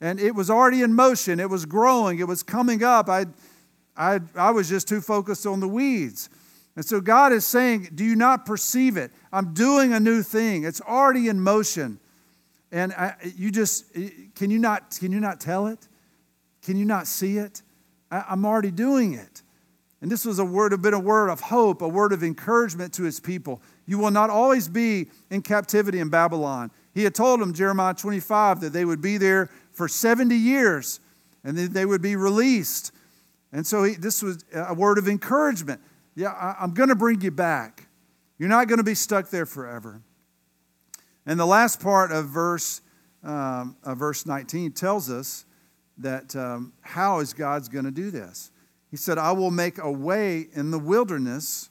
And 0.00 0.20
it 0.20 0.34
was 0.34 0.50
already 0.50 0.82
in 0.82 0.94
motion. 0.94 1.40
It 1.40 1.48
was 1.48 1.64
growing. 1.64 2.18
It 2.18 2.28
was 2.28 2.42
coming 2.42 2.82
up. 2.82 3.08
I, 3.08 3.26
I, 3.96 4.20
I 4.34 4.50
was 4.50 4.68
just 4.68 4.88
too 4.88 5.00
focused 5.00 5.46
on 5.46 5.60
the 5.60 5.68
weeds. 5.68 6.28
And 6.76 6.84
so 6.84 7.00
God 7.00 7.32
is 7.32 7.46
saying, 7.46 7.88
Do 7.94 8.04
you 8.04 8.16
not 8.16 8.44
perceive 8.44 8.96
it? 8.96 9.10
I'm 9.32 9.54
doing 9.54 9.92
a 9.92 10.00
new 10.00 10.22
thing. 10.22 10.64
It's 10.64 10.82
already 10.82 11.28
in 11.28 11.40
motion. 11.40 11.98
And 12.70 12.92
I, 12.92 13.14
you 13.36 13.50
just, 13.50 13.94
can 14.34 14.50
you, 14.50 14.58
not, 14.58 14.96
can 14.98 15.12
you 15.12 15.20
not 15.20 15.40
tell 15.40 15.68
it? 15.68 15.88
Can 16.62 16.76
you 16.76 16.84
not 16.84 17.06
see 17.06 17.38
it? 17.38 17.62
I, 18.10 18.24
I'm 18.28 18.44
already 18.44 18.70
doing 18.70 19.14
it. 19.14 19.42
And 20.02 20.10
this 20.10 20.26
was 20.26 20.38
a 20.38 20.44
word, 20.44 20.72
have 20.72 20.82
been 20.82 20.92
a 20.92 21.00
word 21.00 21.30
of 21.30 21.40
hope, 21.40 21.80
a 21.80 21.88
word 21.88 22.12
of 22.12 22.22
encouragement 22.22 22.92
to 22.94 23.04
his 23.04 23.18
people. 23.18 23.62
You 23.86 23.98
will 23.98 24.10
not 24.10 24.28
always 24.28 24.68
be 24.68 25.08
in 25.30 25.42
captivity 25.42 26.00
in 26.00 26.10
Babylon. 26.10 26.70
He 26.92 27.04
had 27.04 27.14
told 27.14 27.40
them, 27.40 27.54
Jeremiah 27.54 27.94
25, 27.94 28.60
that 28.60 28.72
they 28.72 28.84
would 28.84 29.00
be 29.00 29.16
there 29.16 29.50
for 29.76 29.88
70 29.88 30.34
years 30.34 31.00
and 31.44 31.56
then 31.56 31.72
they 31.72 31.84
would 31.84 32.02
be 32.02 32.16
released. 32.16 32.92
And 33.52 33.66
so 33.66 33.84
he, 33.84 33.94
this 33.94 34.22
was 34.22 34.38
a 34.52 34.74
word 34.74 34.98
of 34.98 35.06
encouragement. 35.06 35.80
Yeah, 36.16 36.30
I, 36.30 36.56
I'm 36.60 36.74
going 36.74 36.88
to 36.88 36.96
bring 36.96 37.20
you 37.20 37.30
back. 37.30 37.86
You're 38.38 38.48
not 38.48 38.68
going 38.68 38.78
to 38.78 38.84
be 38.84 38.94
stuck 38.94 39.30
there 39.30 39.46
forever. 39.46 40.00
And 41.26 41.38
the 41.38 41.46
last 41.46 41.80
part 41.80 42.10
of 42.10 42.26
verse, 42.26 42.80
um, 43.22 43.76
of 43.84 43.98
verse 43.98 44.26
19 44.26 44.72
tells 44.72 45.10
us 45.10 45.44
that 45.98 46.34
um, 46.34 46.72
how 46.80 47.20
is 47.20 47.32
God's 47.32 47.68
going 47.68 47.84
to 47.84 47.90
do 47.90 48.10
this? 48.10 48.50
He 48.90 48.96
said, 48.96 49.18
I 49.18 49.32
will 49.32 49.50
make 49.50 49.78
a 49.78 49.90
way 49.90 50.48
in 50.54 50.70
the 50.70 50.78
wilderness 50.78 51.70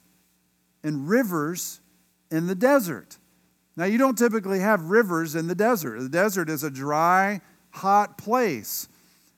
and 0.83 1.09
rivers 1.09 1.81
in 2.29 2.47
the 2.47 2.55
desert. 2.55 3.17
Now, 3.75 3.85
you 3.85 3.97
don't 3.97 4.17
typically 4.17 4.59
have 4.59 4.89
rivers 4.89 5.35
in 5.35 5.47
the 5.47 5.55
desert. 5.55 5.99
The 5.99 6.09
desert 6.09 6.49
is 6.49 6.63
a 6.63 6.69
dry, 6.69 7.41
hot 7.75 8.17
place. 8.17 8.87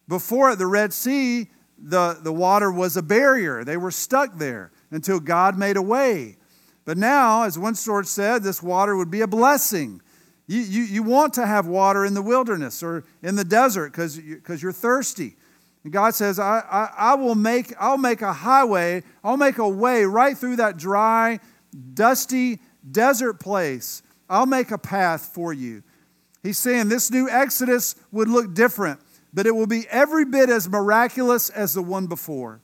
Before 0.08 0.56
the 0.56 0.68
Red 0.68 0.94
Sea, 0.94 1.48
the, 1.78 2.18
the 2.22 2.34
water 2.34 2.72
was 2.72 2.98
a 2.98 3.02
barrier. 3.02 3.64
They 3.64 3.78
were 3.78 3.92
stuck 3.92 4.38
there 4.38 4.72
until 4.92 5.20
God 5.20 5.58
made 5.58 5.78
a 5.78 5.82
way. 5.82 6.38
But 6.86 6.98
now, 6.98 7.44
as 7.44 7.60
one 7.60 7.76
source 7.76 8.10
said, 8.10 8.44
this 8.44 8.64
water 8.64 8.96
would 8.96 9.12
be 9.12 9.22
a 9.22 9.28
blessing. 9.28 10.02
You, 10.48 10.62
you, 10.62 10.84
you 10.84 11.04
want 11.04 11.34
to 11.34 11.46
have 11.46 11.68
water 11.68 12.06
in 12.06 12.14
the 12.14 12.22
wilderness 12.22 12.82
or 12.82 13.04
in 13.22 13.36
the 13.36 13.44
desert 13.44 13.92
because 13.92 14.18
you, 14.18 14.42
you're 14.48 14.72
thirsty. 14.72 15.36
And 15.84 15.92
God 15.92 16.16
says, 16.16 16.40
I, 16.40 16.64
I, 16.70 17.12
I 17.12 17.16
will 17.16 17.36
make, 17.36 17.74
I'll 17.80 17.98
make 17.98 18.22
a 18.22 18.34
highway, 18.34 19.04
I'll 19.24 19.38
make 19.38 19.58
a 19.58 19.68
way 19.68 20.06
right 20.06 20.38
through 20.38 20.58
that 20.58 20.78
dry, 20.78 21.40
dusty 21.94 22.60
desert 22.90 23.36
place. 23.36 24.02
I'll 24.30 24.46
make 24.46 24.72
a 24.72 24.78
path 24.78 25.32
for 25.34 25.54
you. 25.54 25.84
He's 26.44 26.58
saying 26.58 26.90
this 26.90 27.12
new 27.12 27.30
Exodus 27.30 27.96
would 28.12 28.28
look 28.28 28.54
different, 28.54 29.00
but 29.34 29.46
it 29.46 29.56
will 29.56 29.68
be 29.68 29.86
every 29.90 30.26
bit 30.26 30.50
as 30.50 30.70
miraculous 30.70 31.50
as 31.50 31.74
the 31.74 31.82
one 31.82 32.08
before. 32.08 32.62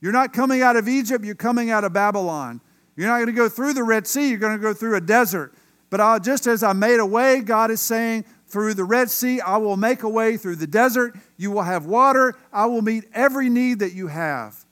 You're 0.00 0.12
not 0.12 0.32
coming 0.32 0.62
out 0.62 0.76
of 0.76 0.88
Egypt, 0.88 1.24
you're 1.24 1.34
coming 1.34 1.70
out 1.70 1.84
of 1.84 1.92
Babylon. 1.92 2.60
You're 2.96 3.08
not 3.08 3.16
going 3.16 3.26
to 3.26 3.32
go 3.32 3.48
through 3.48 3.74
the 3.74 3.84
Red 3.84 4.06
Sea, 4.06 4.28
you're 4.28 4.38
going 4.38 4.56
to 4.56 4.62
go 4.62 4.74
through 4.74 4.96
a 4.96 5.00
desert. 5.00 5.54
But 5.90 6.00
I'll, 6.00 6.20
just 6.20 6.46
as 6.46 6.62
I 6.62 6.72
made 6.72 7.00
a 7.00 7.06
way, 7.06 7.40
God 7.40 7.70
is 7.70 7.80
saying, 7.80 8.24
through 8.48 8.74
the 8.74 8.84
Red 8.84 9.10
Sea. 9.10 9.40
I 9.40 9.58
will 9.58 9.76
make 9.76 10.02
a 10.02 10.08
way 10.08 10.36
through 10.36 10.56
the 10.56 10.66
desert. 10.66 11.14
You 11.36 11.50
will 11.50 11.62
have 11.62 11.86
water. 11.86 12.34
I 12.52 12.66
will 12.66 12.82
meet 12.82 13.04
every 13.14 13.48
need 13.48 13.78
that 13.80 13.92
you 13.92 14.08
have. 14.08 14.64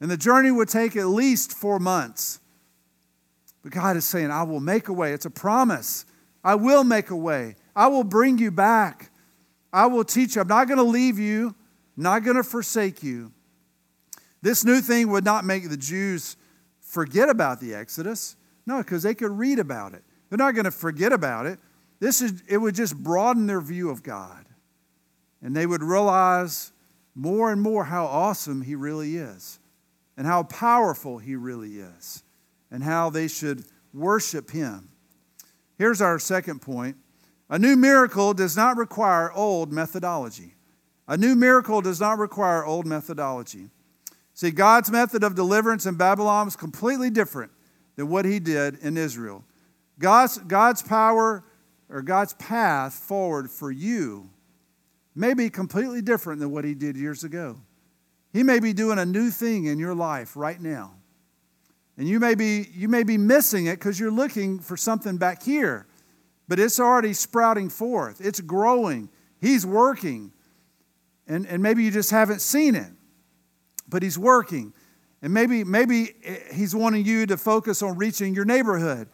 And 0.00 0.10
the 0.10 0.16
journey 0.16 0.50
would 0.50 0.68
take 0.68 0.96
at 0.96 1.06
least 1.06 1.52
four 1.52 1.78
months. 1.78 2.40
But 3.62 3.72
God 3.72 3.96
is 3.96 4.06
saying, 4.06 4.30
I 4.30 4.42
will 4.44 4.60
make 4.60 4.88
a 4.88 4.92
way. 4.92 5.12
It's 5.12 5.26
a 5.26 5.30
promise. 5.30 6.06
I 6.42 6.54
will 6.54 6.84
make 6.84 7.10
a 7.10 7.16
way. 7.16 7.56
I 7.74 7.88
will 7.88 8.04
bring 8.04 8.38
you 8.38 8.50
back. 8.50 9.10
I 9.72 9.86
will 9.86 10.04
teach 10.04 10.34
you. 10.34 10.42
I'm 10.42 10.48
not 10.48 10.66
going 10.66 10.78
to 10.78 10.84
leave 10.84 11.18
you, 11.18 11.54
I'm 11.96 12.02
not 12.02 12.24
going 12.24 12.36
to 12.36 12.42
forsake 12.42 13.02
you. 13.02 13.32
This 14.42 14.64
new 14.64 14.80
thing 14.80 15.10
would 15.10 15.24
not 15.24 15.44
make 15.44 15.68
the 15.68 15.76
Jews 15.76 16.36
forget 16.80 17.28
about 17.28 17.60
the 17.60 17.74
Exodus. 17.74 18.36
No, 18.66 18.78
because 18.78 19.02
they 19.02 19.14
could 19.14 19.30
read 19.30 19.58
about 19.58 19.94
it. 19.94 20.02
They're 20.28 20.38
not 20.38 20.54
going 20.54 20.64
to 20.64 20.70
forget 20.70 21.12
about 21.12 21.46
it. 21.46 21.58
This 21.98 22.22
is, 22.22 22.42
it 22.48 22.56
would 22.56 22.74
just 22.74 22.96
broaden 22.96 23.46
their 23.46 23.60
view 23.60 23.90
of 23.90 24.02
God. 24.02 24.46
And 25.42 25.54
they 25.54 25.66
would 25.66 25.82
realize 25.82 26.72
more 27.14 27.52
and 27.52 27.60
more 27.60 27.84
how 27.84 28.06
awesome 28.06 28.62
He 28.62 28.74
really 28.74 29.16
is, 29.16 29.58
and 30.16 30.26
how 30.26 30.44
powerful 30.44 31.18
He 31.18 31.36
really 31.36 31.78
is, 31.78 32.22
and 32.70 32.82
how 32.82 33.10
they 33.10 33.28
should 33.28 33.64
worship 33.92 34.50
Him. 34.50 34.90
Here's 35.80 36.02
our 36.02 36.18
second 36.18 36.60
point 36.60 36.98
a 37.48 37.58
new 37.58 37.74
miracle 37.74 38.34
does 38.34 38.54
not 38.54 38.76
require 38.76 39.32
old 39.32 39.72
methodology. 39.72 40.52
A 41.08 41.16
new 41.16 41.34
miracle 41.34 41.80
does 41.80 41.98
not 41.98 42.18
require 42.18 42.66
old 42.66 42.84
methodology. 42.84 43.70
See, 44.34 44.50
God's 44.50 44.90
method 44.90 45.24
of 45.24 45.34
deliverance 45.34 45.86
in 45.86 45.94
Babylon 45.94 46.44
was 46.44 46.54
completely 46.54 47.08
different 47.08 47.50
than 47.96 48.10
what 48.10 48.26
He 48.26 48.38
did 48.40 48.76
in 48.82 48.98
Israel. 48.98 49.42
God's, 49.98 50.36
God's 50.36 50.82
power 50.82 51.44
or 51.88 52.02
God's 52.02 52.34
path 52.34 52.92
forward 52.92 53.50
for 53.50 53.70
you 53.70 54.28
may 55.14 55.32
be 55.32 55.48
completely 55.48 56.02
different 56.02 56.40
than 56.40 56.50
what 56.50 56.66
He 56.66 56.74
did 56.74 56.94
years 56.94 57.24
ago. 57.24 57.58
He 58.34 58.42
may 58.42 58.60
be 58.60 58.74
doing 58.74 58.98
a 58.98 59.06
new 59.06 59.30
thing 59.30 59.64
in 59.64 59.78
your 59.78 59.94
life 59.94 60.36
right 60.36 60.60
now. 60.60 60.99
And 62.00 62.08
you 62.08 62.18
may 62.18 62.34
be, 62.34 62.66
you 62.72 62.88
may 62.88 63.02
be 63.02 63.18
missing 63.18 63.66
it 63.66 63.78
because 63.78 64.00
you're 64.00 64.10
looking 64.10 64.58
for 64.58 64.74
something 64.74 65.18
back 65.18 65.42
here. 65.42 65.86
But 66.48 66.58
it's 66.58 66.80
already 66.80 67.12
sprouting 67.12 67.68
forth, 67.68 68.22
it's 68.22 68.40
growing. 68.40 69.10
He's 69.38 69.66
working. 69.66 70.32
And, 71.26 71.46
and 71.46 71.62
maybe 71.62 71.84
you 71.84 71.90
just 71.90 72.10
haven't 72.10 72.40
seen 72.40 72.74
it, 72.74 72.90
but 73.86 74.02
He's 74.02 74.18
working. 74.18 74.72
And 75.20 75.34
maybe, 75.34 75.62
maybe 75.62 76.14
eh, 76.24 76.38
He's 76.54 76.74
wanting 76.74 77.04
you 77.04 77.26
to 77.26 77.36
focus 77.36 77.82
on 77.82 77.98
reaching 77.98 78.34
your 78.34 78.46
neighborhood 78.46 79.06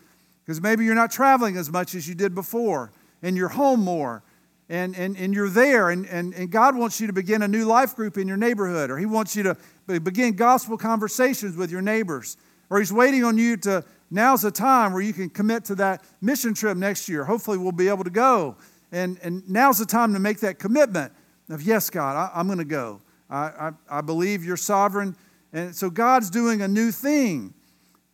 because 0.45 0.61
maybe 0.61 0.85
you're 0.85 0.95
not 0.95 1.11
traveling 1.11 1.57
as 1.57 1.69
much 1.69 1.97
as 1.97 2.09
you 2.09 2.15
did 2.15 2.37
before, 2.37 2.93
and 3.21 3.37
you're 3.37 3.49
home 3.49 3.81
more, 3.81 4.23
and, 4.69 4.97
and, 4.97 5.17
and 5.17 5.35
you're 5.35 5.51
there, 5.51 5.91
and, 5.91 6.07
and, 6.07 6.33
and 6.35 6.53
God 6.53 6.77
wants 6.77 7.01
you 7.01 7.09
to 7.09 7.13
begin 7.13 7.43
a 7.43 7.49
new 7.49 7.65
life 7.65 7.97
group 7.97 8.17
in 8.17 8.29
your 8.29 8.37
neighborhood, 8.37 8.91
or 8.91 8.97
He 8.97 9.07
wants 9.07 9.35
you 9.35 9.43
to 9.43 9.57
begin 9.99 10.37
gospel 10.37 10.79
conversations 10.79 11.57
with 11.57 11.73
your 11.73 11.83
neighbors, 11.83 12.37
or 12.71 12.79
He's 12.79 12.93
waiting 12.93 13.25
on 13.25 13.39
you 13.39 13.57
to, 13.59 13.85
now's 14.11 14.43
the 14.43 14.51
time 14.51 14.93
where 14.93 15.03
you 15.03 15.13
can 15.13 15.31
commit 15.31 15.65
to 15.67 15.75
that 15.77 16.05
mission 16.21 16.55
trip 16.55 16.77
next 16.77 17.09
year. 17.09 17.25
Hopefully, 17.25 17.59
we'll 17.59 17.73
be 17.73 17.89
able 17.89 18.05
to 18.05 18.11
go. 18.11 18.57
And, 18.93 19.19
and 19.23 19.49
now's 19.49 19.79
the 19.79 19.87
time 19.87 20.13
to 20.15 20.21
make 20.21 20.41
that 20.41 20.59
commitment 20.59 21.13
of, 21.51 21.63
yes, 21.63 21.91
God, 21.91 22.31
I, 22.35 22.41
am 22.41 22.47
going 22.47 22.59
to 22.59 22.65
go. 22.65 23.01
I, 23.29 23.37
I, 23.37 23.71
I 23.99 24.01
believe 24.01 24.45
you're 24.45 24.57
sovereign. 24.57 25.17
And 25.53 25.75
so 25.75 25.91
God's 25.91 26.31
doing 26.31 26.63
a 26.63 26.69
new 26.69 26.91
thing. 26.93 27.55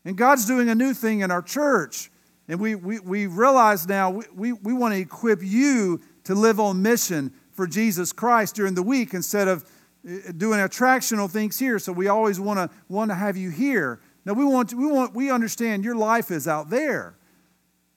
And 0.04 0.16
God's 0.16 0.46
doing 0.46 0.68
a 0.68 0.74
new 0.74 0.94
thing 0.94 1.20
in 1.20 1.30
our 1.30 1.42
church. 1.42 2.10
And 2.48 2.60
we, 2.60 2.74
we, 2.74 2.98
we 2.98 3.26
realize 3.26 3.86
now 3.86 4.10
we, 4.10 4.24
we, 4.34 4.52
we 4.52 4.72
want 4.72 4.94
to 4.94 5.00
equip 5.00 5.40
you 5.42 6.00
to 6.24 6.34
live 6.34 6.58
on 6.58 6.82
mission 6.82 7.32
for 7.52 7.66
Jesus 7.66 8.12
Christ 8.12 8.56
during 8.56 8.74
the 8.74 8.82
week 8.82 9.14
instead 9.14 9.48
of 9.48 9.64
uh, 10.06 10.32
doing 10.36 10.58
attractional 10.58 11.30
things 11.30 11.58
here. 11.58 11.78
So 11.78 11.92
we 11.92 12.08
always 12.08 12.40
want 12.40 12.58
to 12.58 12.76
want 12.88 13.10
to 13.10 13.14
have 13.14 13.36
you 13.36 13.50
here. 13.50 14.00
Now 14.24 14.34
we 14.34 14.44
want 14.44 14.70
to, 14.70 14.76
we 14.76 14.86
want 14.86 15.14
we 15.14 15.30
understand 15.30 15.84
your 15.84 15.96
life 15.96 16.30
is 16.30 16.46
out 16.46 16.70
there, 16.70 17.16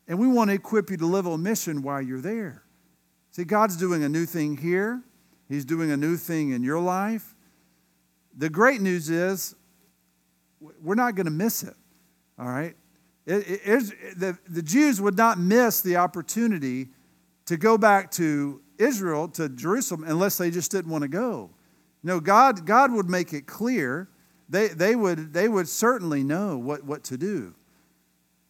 and 0.08 0.18
we 0.18 0.28
want 0.28 0.50
to 0.50 0.56
equip 0.56 0.90
you 0.90 0.98
to 0.98 1.06
live 1.06 1.28
on 1.28 1.44
mission 1.44 1.82
while 1.82 2.02
you're 2.02 2.22
there. 2.22 2.64
See, 3.32 3.44
God's 3.44 3.76
doing 3.76 4.04
a 4.04 4.10
new 4.10 4.26
thing 4.26 4.58
here. 4.58 5.04
He's 5.50 5.66
doing 5.66 5.92
a 5.92 5.98
new 5.98 6.18
thing 6.18 6.52
in 6.52 6.64
your 6.64 6.80
life. 6.80 7.36
The 8.38 8.50
great 8.50 8.82
news 8.82 9.10
is 9.10 9.56
we're 10.82 10.96
not 10.96 11.16
going 11.16 11.26
to 11.26 11.32
miss 11.32 11.64
it. 11.64 11.76
All 12.40 12.48
right. 12.48 12.76
It, 13.26 13.62
it, 13.66 14.20
the, 14.20 14.38
the 14.48 14.62
Jews 14.62 15.02
would 15.02 15.18
not 15.18 15.40
miss 15.40 15.82
the 15.82 15.98
opportunity 15.98 16.90
to 17.46 17.58
go 17.58 17.78
back 17.78 18.12
to 18.12 18.62
Israel, 18.78 19.28
to 19.30 19.50
Jerusalem, 19.50 20.04
unless 20.06 20.38
they 20.38 20.52
just 20.52 20.72
didn't 20.72 20.92
want 20.92 21.04
to 21.04 21.08
go. 21.08 21.50
No, 22.04 22.20
God, 22.20 22.66
God 22.66 22.92
would 22.92 23.10
make 23.10 23.34
it 23.34 23.48
clear. 23.48 24.10
They, 24.48 24.68
they, 24.68 24.96
would, 24.96 25.34
they 25.34 25.48
would 25.48 25.68
certainly 25.68 26.24
know 26.24 26.58
what, 26.58 26.84
what 26.84 27.04
to 27.06 27.18
do. 27.18 27.56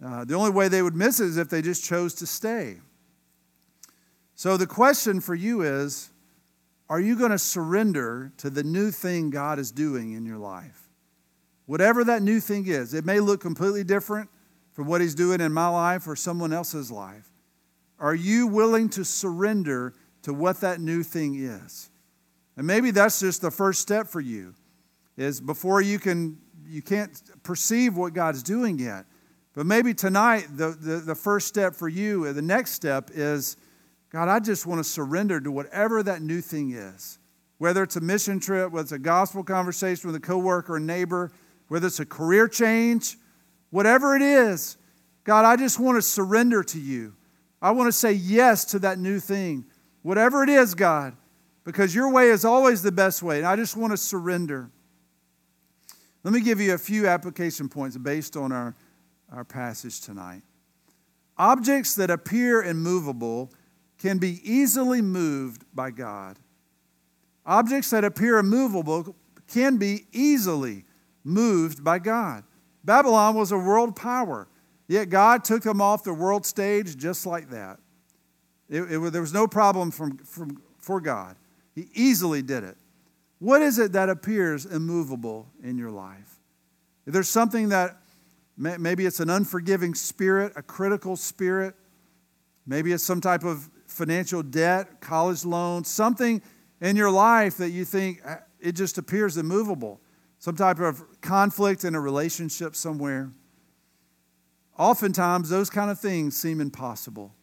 Uh, 0.03 0.25
the 0.25 0.33
only 0.33 0.51
way 0.51 0.67
they 0.67 0.81
would 0.81 0.95
miss 0.95 1.19
it 1.19 1.27
is 1.27 1.37
if 1.37 1.49
they 1.49 1.61
just 1.61 1.83
chose 1.83 2.13
to 2.15 2.27
stay. 2.27 2.77
So 4.35 4.57
the 4.57 4.67
question 4.67 5.21
for 5.21 5.33
you 5.35 5.61
is 5.61 6.11
are 6.89 6.99
you 6.99 7.17
going 7.17 7.31
to 7.31 7.39
surrender 7.39 8.31
to 8.37 8.49
the 8.49 8.63
new 8.63 8.91
thing 8.91 9.29
God 9.29 9.57
is 9.57 9.71
doing 9.71 10.11
in 10.13 10.25
your 10.25 10.37
life? 10.37 10.89
Whatever 11.65 12.03
that 12.03 12.21
new 12.21 12.39
thing 12.39 12.67
is, 12.67 12.93
it 12.93 13.05
may 13.05 13.19
look 13.19 13.41
completely 13.41 13.83
different 13.83 14.29
from 14.73 14.85
what 14.85 15.01
He's 15.01 15.15
doing 15.15 15.41
in 15.41 15.51
my 15.51 15.67
life 15.67 16.07
or 16.07 16.15
someone 16.15 16.53
else's 16.53 16.91
life. 16.91 17.27
Are 17.97 18.13
you 18.13 18.45
willing 18.45 18.89
to 18.89 19.05
surrender 19.05 19.93
to 20.23 20.33
what 20.33 20.61
that 20.61 20.79
new 20.79 21.01
thing 21.01 21.35
is? 21.35 21.89
And 22.57 22.67
maybe 22.67 22.91
that's 22.91 23.19
just 23.19 23.41
the 23.41 23.51
first 23.51 23.81
step 23.81 24.07
for 24.07 24.21
you. 24.21 24.53
Is 25.17 25.39
before 25.39 25.81
you 25.81 25.99
can 25.99 26.37
you 26.67 26.81
can't 26.81 27.21
perceive 27.43 27.95
what 27.95 28.13
God's 28.13 28.43
doing 28.43 28.79
yet. 28.79 29.05
But 29.53 29.65
maybe 29.65 29.93
tonight 29.93 30.47
the, 30.51 30.71
the, 30.71 30.97
the 30.97 31.15
first 31.15 31.47
step 31.47 31.75
for 31.75 31.87
you, 31.87 32.25
uh, 32.25 32.33
the 32.33 32.41
next 32.41 32.71
step 32.71 33.09
is 33.13 33.55
God, 34.09 34.27
I 34.27 34.39
just 34.39 34.65
want 34.65 34.79
to 34.79 34.83
surrender 34.83 35.39
to 35.41 35.51
whatever 35.51 36.03
that 36.03 36.21
new 36.21 36.41
thing 36.41 36.71
is. 36.71 37.19
Whether 37.57 37.83
it's 37.83 37.95
a 37.95 38.01
mission 38.01 38.39
trip, 38.39 38.71
whether 38.71 38.83
it's 38.83 38.91
a 38.91 38.99
gospel 38.99 39.43
conversation 39.43 40.07
with 40.07 40.15
a 40.15 40.19
coworker 40.19 40.75
or 40.75 40.79
neighbor, 40.79 41.31
whether 41.69 41.87
it's 41.87 41.99
a 41.99 42.05
career 42.05 42.47
change, 42.47 43.17
whatever 43.69 44.15
it 44.15 44.21
is, 44.21 44.77
God, 45.23 45.45
I 45.45 45.55
just 45.55 45.79
want 45.79 45.97
to 45.97 46.01
surrender 46.01 46.63
to 46.63 46.79
you. 46.79 47.15
I 47.61 47.71
want 47.71 47.87
to 47.87 47.91
say 47.91 48.11
yes 48.11 48.65
to 48.65 48.79
that 48.79 48.99
new 48.99 49.19
thing. 49.19 49.65
Whatever 50.01 50.43
it 50.43 50.49
is, 50.49 50.75
God, 50.75 51.15
because 51.63 51.95
your 51.95 52.11
way 52.11 52.29
is 52.29 52.45
always 52.45 52.83
the 52.83 52.91
best 52.91 53.23
way, 53.23 53.39
and 53.39 53.47
I 53.47 53.55
just 53.55 53.75
want 53.75 53.91
to 53.91 53.97
surrender. 53.97 54.69
Let 56.25 56.33
me 56.33 56.41
give 56.41 56.59
you 56.59 56.73
a 56.73 56.77
few 56.79 57.07
application 57.07 57.69
points 57.69 57.95
based 57.97 58.35
on 58.35 58.51
our, 58.51 58.73
our 59.31 59.43
passage 59.43 60.01
tonight. 60.01 60.41
Objects 61.37 61.93
that 61.95 62.09
appear 62.09 62.63
immovable 62.63 63.53
can 63.99 64.17
be 64.17 64.39
easily 64.43 65.03
moved 65.03 65.65
by 65.75 65.91
God. 65.91 66.39
Objects 67.45 67.91
that 67.91 68.03
appear 68.03 68.39
immovable 68.39 69.15
can 69.47 69.77
be 69.77 70.07
easily 70.13 70.85
moved 71.23 71.83
by 71.83 71.99
God. 71.99 72.43
Babylon 72.83 73.35
was 73.35 73.51
a 73.51 73.57
world 73.59 73.95
power, 73.95 74.47
yet 74.87 75.11
God 75.11 75.43
took 75.43 75.61
them 75.61 75.79
off 75.79 76.03
the 76.03 76.11
world 76.11 76.43
stage 76.43 76.97
just 76.97 77.27
like 77.27 77.51
that. 77.51 77.77
It, 78.67 78.81
it, 78.81 79.11
there 79.11 79.21
was 79.21 79.33
no 79.33 79.45
problem 79.45 79.91
from, 79.91 80.17
from, 80.17 80.59
for 80.79 80.99
God. 80.99 81.35
He 81.75 81.87
easily 81.93 82.41
did 82.41 82.63
it. 82.63 82.77
What 83.39 83.61
is 83.61 83.79
it 83.79 83.91
that 83.93 84.09
appears 84.09 84.65
immovable 84.65 85.47
in 85.63 85.77
your 85.77 85.91
life? 85.91 86.39
If 87.05 87.13
there's 87.13 87.29
something 87.29 87.69
that 87.69 87.97
maybe 88.57 89.05
it's 89.05 89.19
an 89.19 89.29
unforgiving 89.29 89.93
spirit, 89.93 90.53
a 90.55 90.61
critical 90.61 91.15
spirit, 91.15 91.75
maybe 92.65 92.93
it's 92.93 93.03
some 93.03 93.21
type 93.21 93.43
of 93.43 93.69
financial 93.87 94.41
debt, 94.41 95.01
college 95.01 95.45
loan, 95.45 95.83
something 95.83 96.41
in 96.81 96.95
your 96.95 97.11
life 97.11 97.57
that 97.57 97.69
you 97.69 97.85
think 97.85 98.21
uh, 98.25 98.37
it 98.59 98.73
just 98.73 98.97
appears 98.97 99.37
immovable, 99.37 100.01
some 100.39 100.55
type 100.55 100.79
of 100.79 101.03
conflict 101.21 101.83
in 101.83 101.95
a 101.95 101.99
relationship 101.99 102.75
somewhere. 102.75 103.31
Oftentimes, 104.77 105.49
those 105.49 105.69
kind 105.69 105.91
of 105.91 105.99
things 105.99 106.35
seem 106.35 106.59
impossible. 106.59 107.33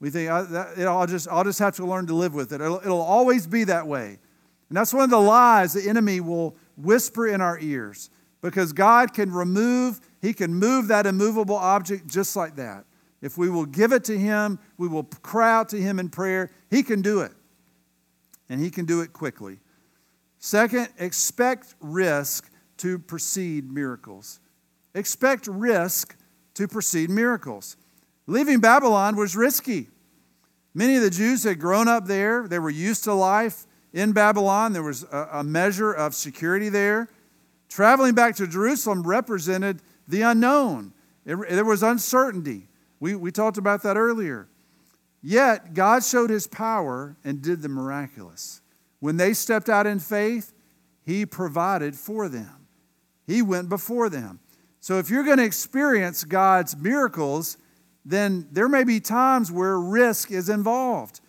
We 0.00 0.10
think, 0.10 0.30
I'll, 0.30 1.06
just, 1.06 1.28
I'll 1.28 1.44
just 1.44 1.58
have 1.58 1.76
to 1.76 1.86
learn 1.86 2.06
to 2.08 2.14
live 2.14 2.34
with 2.34 2.52
it. 2.52 2.60
It'll, 2.60 2.80
it'll 2.80 3.00
always 3.00 3.46
be 3.46 3.64
that 3.64 3.86
way. 3.86 4.18
And 4.68 4.76
that's 4.76 4.92
one 4.92 5.04
of 5.04 5.10
the 5.10 5.20
lies 5.20 5.72
the 5.72 5.88
enemy 5.88 6.20
will 6.20 6.56
whisper 6.76 7.26
in 7.26 7.40
our 7.40 7.58
ears 7.58 8.10
because 8.42 8.72
God 8.72 9.14
can 9.14 9.32
remove, 9.32 10.00
He 10.20 10.32
can 10.32 10.54
move 10.54 10.88
that 10.88 11.06
immovable 11.06 11.56
object 11.56 12.06
just 12.06 12.36
like 12.36 12.56
that. 12.56 12.84
If 13.22 13.38
we 13.38 13.48
will 13.48 13.66
give 13.66 13.92
it 13.92 14.04
to 14.04 14.18
Him, 14.18 14.58
we 14.76 14.88
will 14.88 15.04
cry 15.04 15.52
out 15.52 15.68
to 15.70 15.80
Him 15.80 15.98
in 15.98 16.08
prayer, 16.08 16.50
He 16.70 16.82
can 16.82 17.02
do 17.02 17.20
it. 17.20 17.32
And 18.48 18.60
He 18.60 18.70
can 18.70 18.84
do 18.84 19.00
it 19.00 19.12
quickly. 19.12 19.58
Second, 20.38 20.88
expect 20.98 21.74
risk 21.80 22.50
to 22.78 22.98
precede 22.98 23.70
miracles. 23.70 24.40
Expect 24.94 25.46
risk 25.46 26.16
to 26.54 26.68
precede 26.68 27.10
miracles. 27.10 27.76
Leaving 28.26 28.60
Babylon 28.60 29.16
was 29.16 29.34
risky. 29.34 29.88
Many 30.74 30.96
of 30.96 31.02
the 31.02 31.10
Jews 31.10 31.44
had 31.44 31.58
grown 31.58 31.88
up 31.88 32.06
there, 32.06 32.46
they 32.46 32.58
were 32.58 32.70
used 32.70 33.04
to 33.04 33.14
life 33.14 33.66
in 33.96 34.12
Babylon. 34.12 34.74
There 34.74 34.82
was 34.82 35.04
a, 35.10 35.42
measure 35.42 35.90
of 35.90 36.14
security 36.14 36.68
there. 36.68 37.08
Traveling 37.68 38.14
back 38.14 38.36
to 38.36 38.46
Jerusalem 38.46 39.02
represented 39.02 39.80
the 40.06 40.22
unknown, 40.22 40.92
there 41.24 41.64
was 41.64 41.82
uncertainty. 41.82 42.68
We, 43.00 43.16
we 43.16 43.32
talked 43.32 43.58
about 43.58 43.82
that 43.82 43.96
earlier. 43.96 44.48
Yet, 45.22 45.74
God 45.74 46.04
showed 46.04 46.30
his 46.30 46.46
power 46.46 47.16
and 47.24 47.42
did 47.42 47.62
the 47.62 47.68
miraculous. 47.68 48.60
When 49.00 49.16
they 49.16 49.32
stepped 49.32 49.68
out 49.68 49.86
in 49.86 49.98
faith, 49.98 50.52
he 51.04 51.26
provided 51.26 51.96
for 51.96 52.28
them, 52.28 52.68
he 53.26 53.42
went 53.42 53.68
before 53.68 54.08
them. 54.08 54.40
So, 54.80 54.98
if 54.98 55.10
you're 55.10 55.24
going 55.24 55.38
to 55.38 55.44
experience 55.44 56.22
God's 56.22 56.76
miracles, 56.76 57.56
then 58.04 58.46
there 58.52 58.68
may 58.68 58.84
be 58.84 59.00
times 59.00 59.50
where 59.50 59.80
risk 59.80 60.30
is 60.30 60.48
involved. 60.48 61.20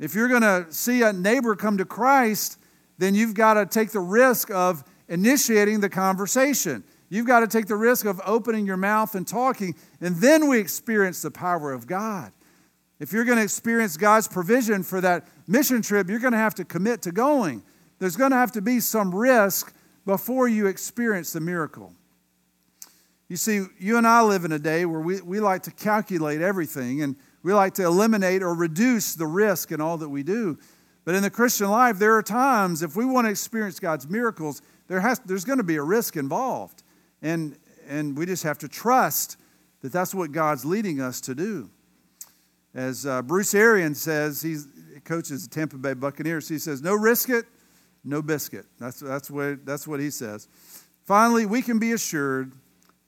If 0.00 0.14
you're 0.14 0.28
going 0.28 0.42
to 0.42 0.66
see 0.70 1.02
a 1.02 1.12
neighbor 1.12 1.54
come 1.54 1.76
to 1.76 1.84
Christ, 1.84 2.58
then 2.96 3.14
you've 3.14 3.34
got 3.34 3.54
to 3.54 3.66
take 3.66 3.90
the 3.90 4.00
risk 4.00 4.50
of 4.50 4.82
initiating 5.08 5.80
the 5.80 5.90
conversation. 5.90 6.82
You've 7.10 7.26
got 7.26 7.40
to 7.40 7.46
take 7.46 7.66
the 7.66 7.76
risk 7.76 8.06
of 8.06 8.18
opening 8.24 8.66
your 8.66 8.78
mouth 8.78 9.14
and 9.14 9.28
talking, 9.28 9.74
and 10.00 10.16
then 10.16 10.48
we 10.48 10.58
experience 10.58 11.20
the 11.20 11.30
power 11.30 11.72
of 11.72 11.86
God. 11.86 12.32
If 12.98 13.12
you're 13.12 13.24
going 13.24 13.38
to 13.38 13.44
experience 13.44 13.96
God's 13.98 14.26
provision 14.26 14.82
for 14.82 15.00
that 15.02 15.28
mission 15.46 15.82
trip, 15.82 16.08
you're 16.08 16.18
going 16.18 16.32
to 16.32 16.38
have 16.38 16.54
to 16.56 16.64
commit 16.64 17.02
to 17.02 17.12
going. 17.12 17.62
There's 17.98 18.16
going 18.16 18.30
to 18.30 18.36
have 18.36 18.52
to 18.52 18.62
be 18.62 18.80
some 18.80 19.14
risk 19.14 19.74
before 20.06 20.48
you 20.48 20.66
experience 20.66 21.32
the 21.32 21.40
miracle. 21.40 21.92
You 23.28 23.36
see, 23.36 23.64
you 23.78 23.98
and 23.98 24.06
I 24.06 24.22
live 24.22 24.44
in 24.44 24.52
a 24.52 24.58
day 24.58 24.86
where 24.86 25.00
we, 25.00 25.20
we 25.20 25.40
like 25.40 25.62
to 25.64 25.70
calculate 25.70 26.40
everything 26.40 27.02
and 27.02 27.16
we 27.42 27.52
like 27.54 27.74
to 27.74 27.84
eliminate 27.84 28.42
or 28.42 28.54
reduce 28.54 29.14
the 29.14 29.26
risk 29.26 29.72
in 29.72 29.80
all 29.80 29.98
that 29.98 30.08
we 30.08 30.22
do. 30.22 30.58
But 31.04 31.14
in 31.14 31.22
the 31.22 31.30
Christian 31.30 31.70
life, 31.70 31.98
there 31.98 32.14
are 32.16 32.22
times, 32.22 32.82
if 32.82 32.94
we 32.94 33.04
want 33.04 33.26
to 33.26 33.30
experience 33.30 33.80
God's 33.80 34.08
miracles, 34.08 34.60
there 34.88 35.00
has, 35.00 35.18
there's 35.20 35.44
going 35.44 35.58
to 35.58 35.64
be 35.64 35.76
a 35.76 35.82
risk 35.82 36.16
involved. 36.16 36.82
And, 37.22 37.56
and 37.88 38.16
we 38.16 38.26
just 38.26 38.42
have 38.42 38.58
to 38.58 38.68
trust 38.68 39.36
that 39.80 39.92
that's 39.92 40.14
what 40.14 40.32
God's 40.32 40.64
leading 40.64 41.00
us 41.00 41.20
to 41.22 41.34
do. 41.34 41.70
As 42.74 43.06
uh, 43.06 43.22
Bruce 43.22 43.54
Arians 43.54 44.00
says, 44.00 44.42
he 44.42 44.56
coaches 45.04 45.48
the 45.48 45.54
Tampa 45.54 45.78
Bay 45.78 45.94
Buccaneers, 45.94 46.48
he 46.48 46.58
says, 46.58 46.82
no 46.82 46.94
risk 46.94 47.30
it, 47.30 47.46
no 48.04 48.22
biscuit. 48.22 48.66
That's, 48.78 49.00
that's, 49.00 49.30
what, 49.30 49.64
that's 49.64 49.88
what 49.88 50.00
he 50.00 50.10
says. 50.10 50.48
Finally, 51.04 51.46
we 51.46 51.62
can 51.62 51.78
be 51.78 51.92
assured 51.92 52.52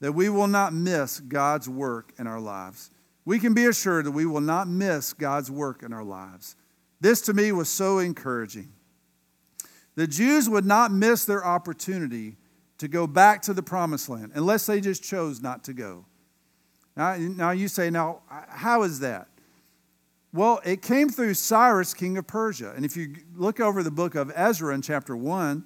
that 0.01 0.13
we 0.13 0.29
will 0.29 0.49
not 0.49 0.73
miss 0.73 1.21
God's 1.21 1.69
work 1.69 2.13
in 2.19 2.27
our 2.27 2.41
lives. 2.41 2.91
We 3.25 3.39
can 3.39 3.55
be 3.55 3.67
assured 3.67 4.07
that 4.07 4.13
we 4.13 4.27
will 4.27 4.41
not 4.41 4.69
miss 4.69 5.13
God's 5.13 5.51
work 5.51 5.83
in 5.83 5.93
our 5.93 6.05
lives. 6.05 6.57
This 7.01 7.21
to 7.23 7.35
me 7.35 7.53
was 7.53 7.69
so 7.69 7.99
encouraging. 7.99 8.73
The 9.95 10.07
Jews 10.07 10.49
would 10.49 10.65
not 10.65 10.93
miss 10.93 11.25
their 11.25 11.45
opportunity 11.45 12.37
to 12.79 12.89
go 12.89 13.07
back 13.07 13.43
to 13.43 13.55
the 13.55 13.63
promised 13.63 14.09
land 14.09 14.33
unless 14.35 14.67
they 14.67 14.81
just 14.81 15.05
chose 15.05 15.41
not 15.41 15.65
to 15.65 15.73
go. 15.73 16.05
Now, 16.97 17.17
now 17.17 17.51
you 17.51 17.69
say, 17.69 17.91
now, 17.91 18.23
how 18.49 18.83
is 18.83 19.01
that? 19.01 19.29
Well, 20.33 20.61
it 20.65 20.81
came 20.81 21.11
through 21.11 21.35
Cyrus, 21.35 21.93
king 21.93 22.17
of 22.17 22.27
Persia. 22.27 22.73
And 22.75 22.85
if 22.85 22.97
you 22.97 23.17
look 23.35 23.61
over 23.61 23.83
the 23.83 23.91
book 23.91 24.15
of 24.15 24.33
Ezra 24.35 24.75
in 24.75 24.83
chapter 24.83 25.17
1, 25.17 25.65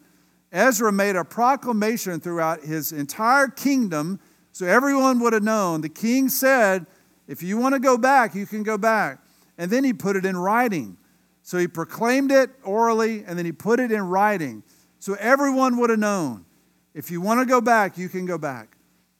Ezra 0.53 0.93
made 0.93 1.17
a 1.17 1.25
proclamation 1.25 2.21
throughout 2.21 2.63
his 2.63 2.93
entire 2.93 3.49
kingdom 3.49 4.19
so 4.53 4.67
everyone 4.67 5.21
would 5.21 5.33
have 5.33 5.43
known. 5.43 5.83
The 5.83 5.89
king 5.89 6.29
said, 6.29 6.87
if 7.29 7.43
you 7.43 7.59
want 7.59 7.75
to 7.75 7.81
go 7.81 7.99
back, 7.99 8.35
you 8.35 8.47
can 8.47 8.63
go 8.63 8.79
back. 8.79 9.19
And 9.59 9.71
then 9.71 9.85
he 9.85 9.93
put 9.93 10.17
it 10.17 10.25
in 10.25 10.37
writing. 10.37 10.97
So 11.43 11.59
he 11.59 11.69
proclaimed 11.69 12.33
it 12.33 12.51
orally 12.63 13.25
and 13.25 13.39
then 13.39 13.47
he 13.47 13.53
put 13.53 13.81
it 13.81 13.93
in 13.93 14.03
writing. 14.03 14.63
So 14.99 15.15
everyone 15.15 15.79
would 15.79 15.91
have 15.91 15.99
known. 15.99 16.45
If 16.95 17.11
you 17.11 17.21
want 17.21 17.41
to 17.41 17.47
go 17.47 17.61
back, 17.61 17.99
you 17.99 18.09
can 18.09 18.27
go 18.27 18.39
back. 18.39 18.77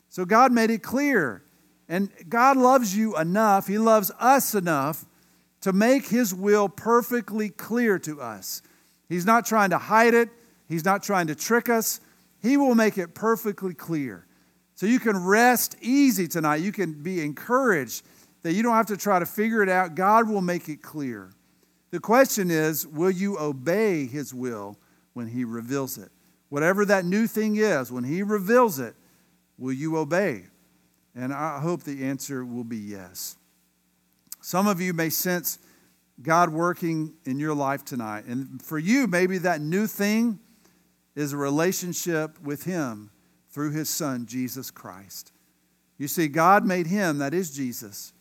So 0.09 0.25
God 0.25 0.51
made 0.53 0.71
it 0.71 0.83
clear. 0.83 1.43
And 1.89 2.11
God 2.29 2.57
loves 2.57 2.97
you 2.97 3.17
enough, 3.17 3.67
He 3.67 3.79
loves 3.79 4.11
us 4.19 4.55
enough 4.55 5.05
to 5.61 5.73
make 5.73 6.09
His 6.09 6.35
will 6.35 6.69
perfectly 6.69 7.49
clear 7.49 7.99
to 8.01 8.21
us. 8.21 8.63
He's 9.09 9.25
not 9.25 9.47
trying 9.47 9.71
to 9.71 9.79
hide 9.79 10.15
it, 10.15 10.31
He's 10.69 10.85
not 10.85 11.03
trying 11.03 11.29
to 11.29 11.35
trick 11.35 11.69
us. 11.69 12.01
He 12.43 12.57
will 12.57 12.75
make 12.75 12.99
it 12.99 13.15
perfectly 13.15 13.75
clear. 13.75 14.26
So 14.77 14.85
you 14.85 15.01
can 15.01 15.25
rest 15.25 15.75
easy 15.81 16.29
tonight. 16.29 16.57
You 16.57 16.71
can 16.71 16.93
be 17.03 17.23
encouraged 17.23 18.05
that 18.43 18.53
you 18.53 18.63
don't 18.63 18.75
have 18.75 18.87
to 18.87 18.97
try 18.97 19.19
to 19.19 19.27
figure 19.27 19.63
it 19.63 19.71
out. 19.71 19.95
God 19.95 20.29
will 20.29 20.43
make 20.43 20.69
it 20.69 20.83
clear. 20.83 21.33
The 21.91 21.99
question 21.99 22.51
is 22.51 22.87
will 22.87 23.11
you 23.11 23.39
obey 23.39 24.07
His 24.07 24.35
will 24.35 24.77
when 25.15 25.29
He 25.29 25.45
reveals 25.45 25.97
it? 25.97 26.11
Whatever 26.51 26.85
that 26.85 27.07
new 27.07 27.27
thing 27.27 27.57
is, 27.57 27.91
when 27.91 28.05
He 28.05 28.23
reveals 28.23 28.79
it, 28.79 28.95
will 29.59 29.73
you 29.73 29.97
obey? 29.97 30.45
And 31.15 31.33
I 31.33 31.59
hope 31.59 31.83
the 31.83 32.05
answer 32.05 32.45
will 32.45 32.65
be 32.65 32.77
yes. 32.77 33.39
Some 34.43 34.67
of 34.67 34.79
you 34.79 34.93
may 34.93 35.09
sense 35.09 35.59
God 36.21 36.51
working 36.51 37.15
in 37.25 37.39
your 37.39 37.55
life 37.55 37.83
tonight. 37.83 38.27
And 38.27 38.61
for 38.63 38.79
you, 38.79 39.07
maybe 39.07 39.39
that 39.39 39.63
new 39.63 39.87
thing 39.87 40.39
is 41.15 41.33
a 41.33 41.37
relationship 41.39 42.39
with 42.43 42.65
Him 42.65 43.11
through 43.57 43.71
His 43.71 43.89
Son, 43.89 44.27
Jesus 44.27 44.71
Christ. 44.71 45.33
You 45.97 46.09
see, 46.09 46.29
God 46.29 46.67
made 46.67 46.89
Him, 46.89 47.17
that 47.21 47.33
is 47.33 47.51
Jesus, 47.51 48.13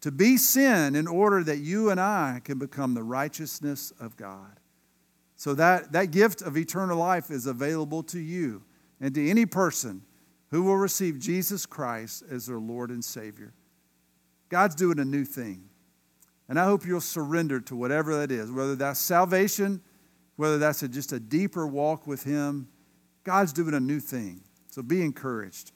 to 0.00 0.10
be 0.10 0.38
sin 0.38 0.96
in 0.96 1.06
order 1.06 1.44
that 1.44 1.58
you 1.58 1.90
and 1.90 2.00
I 2.00 2.40
can 2.42 2.58
become 2.58 2.94
the 2.94 3.02
righteousness 3.02 3.92
of 4.00 4.16
God. 4.16 4.58
So 5.36 5.52
that, 5.56 5.92
that 5.92 6.12
gift 6.12 6.40
of 6.40 6.56
eternal 6.56 6.96
life 6.96 7.30
is 7.30 7.44
available 7.44 8.02
to 8.04 8.18
you 8.18 8.62
and 9.02 9.14
to 9.14 9.28
any 9.28 9.44
person 9.44 10.00
who 10.50 10.62
will 10.62 10.78
receive 10.78 11.18
Jesus 11.18 11.66
Christ 11.66 12.22
as 12.30 12.46
their 12.46 12.58
Lord 12.58 12.88
and 12.88 13.04
Savior. 13.04 13.52
God's 14.48 14.76
doing 14.76 14.98
a 14.98 15.04
new 15.04 15.26
thing. 15.26 15.68
And 16.48 16.58
I 16.58 16.64
hope 16.64 16.86
you'll 16.86 17.02
surrender 17.02 17.60
to 17.60 17.76
whatever 17.76 18.16
that 18.16 18.32
is, 18.32 18.50
whether 18.50 18.76
that's 18.76 18.98
salvation, 18.98 19.82
whether 20.36 20.56
that's 20.56 20.82
a, 20.82 20.88
just 20.88 21.12
a 21.12 21.20
deeper 21.20 21.66
walk 21.66 22.06
with 22.06 22.22
Him. 22.22 22.68
God's 23.24 23.52
doing 23.52 23.74
a 23.74 23.80
new 23.80 24.00
thing. 24.00 24.40
So 24.74 24.82
be 24.82 25.02
encouraged. 25.02 25.70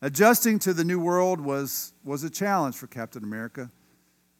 Adjusting 0.00 0.60
to 0.60 0.72
the 0.72 0.84
new 0.84 1.00
world 1.00 1.40
was, 1.40 1.92
was 2.04 2.22
a 2.22 2.30
challenge 2.30 2.76
for 2.76 2.86
Captain 2.86 3.24
America. 3.24 3.68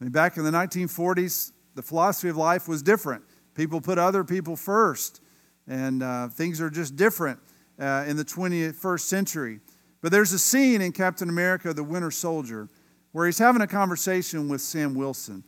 I 0.00 0.04
mean, 0.04 0.12
back 0.12 0.36
in 0.36 0.44
the 0.44 0.52
1940s, 0.52 1.50
the 1.74 1.82
philosophy 1.82 2.28
of 2.28 2.36
life 2.36 2.68
was 2.68 2.80
different. 2.80 3.24
People 3.54 3.80
put 3.80 3.98
other 3.98 4.22
people 4.22 4.54
first, 4.54 5.20
and 5.66 6.00
uh, 6.00 6.28
things 6.28 6.60
are 6.60 6.70
just 6.70 6.94
different 6.94 7.40
uh, 7.80 8.04
in 8.06 8.16
the 8.16 8.24
21st 8.24 9.00
century. 9.00 9.58
But 10.00 10.12
there's 10.12 10.32
a 10.32 10.38
scene 10.38 10.80
in 10.80 10.92
Captain 10.92 11.28
America, 11.28 11.74
the 11.74 11.82
Winter 11.82 12.12
Soldier, 12.12 12.68
where 13.10 13.26
he's 13.26 13.38
having 13.38 13.62
a 13.62 13.66
conversation 13.66 14.48
with 14.48 14.60
Sam 14.60 14.94
Wilson. 14.94 15.42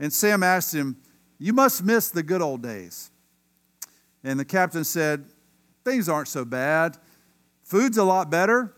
And 0.00 0.12
Sam 0.12 0.42
asked 0.42 0.74
him, 0.74 0.96
You 1.38 1.52
must 1.52 1.84
miss 1.84 2.10
the 2.10 2.24
good 2.24 2.42
old 2.42 2.64
days. 2.64 3.12
And 4.24 4.40
the 4.40 4.44
captain 4.44 4.82
said, 4.82 5.26
Things 5.84 6.08
aren't 6.08 6.26
so 6.26 6.44
bad. 6.44 6.98
Food's 7.72 7.96
a 7.96 8.04
lot 8.04 8.28
better. 8.28 8.74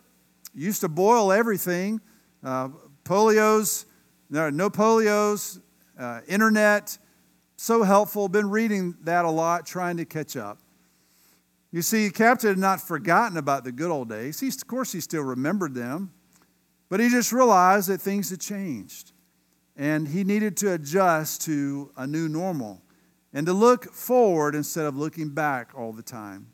Used 0.54 0.82
to 0.82 0.88
boil 0.88 1.32
everything. 1.32 2.00
Uh, 2.44 2.68
polios, 3.02 3.86
no, 4.30 4.50
no 4.50 4.70
polios, 4.70 5.60
uh, 5.98 6.20
internet, 6.28 6.96
so 7.56 7.82
helpful. 7.82 8.28
Been 8.28 8.48
reading 8.48 8.94
that 9.02 9.24
a 9.24 9.30
lot, 9.30 9.66
trying 9.66 9.96
to 9.96 10.04
catch 10.04 10.36
up. 10.36 10.60
You 11.72 11.82
see, 11.82 12.08
Captain 12.08 12.50
had 12.50 12.58
not 12.58 12.80
forgotten 12.80 13.36
about 13.36 13.64
the 13.64 13.72
good 13.72 13.90
old 13.90 14.10
days. 14.10 14.38
He, 14.38 14.46
of 14.46 14.64
course, 14.68 14.92
he 14.92 15.00
still 15.00 15.24
remembered 15.24 15.74
them. 15.74 16.12
But 16.88 17.00
he 17.00 17.08
just 17.08 17.32
realized 17.32 17.88
that 17.88 18.00
things 18.00 18.30
had 18.30 18.40
changed 18.40 19.10
and 19.74 20.06
he 20.06 20.22
needed 20.22 20.56
to 20.58 20.72
adjust 20.72 21.42
to 21.46 21.90
a 21.96 22.06
new 22.06 22.28
normal 22.28 22.80
and 23.32 23.44
to 23.46 23.54
look 23.54 23.92
forward 23.92 24.54
instead 24.54 24.86
of 24.86 24.96
looking 24.96 25.30
back 25.30 25.72
all 25.76 25.92
the 25.92 26.00
time. 26.00 26.53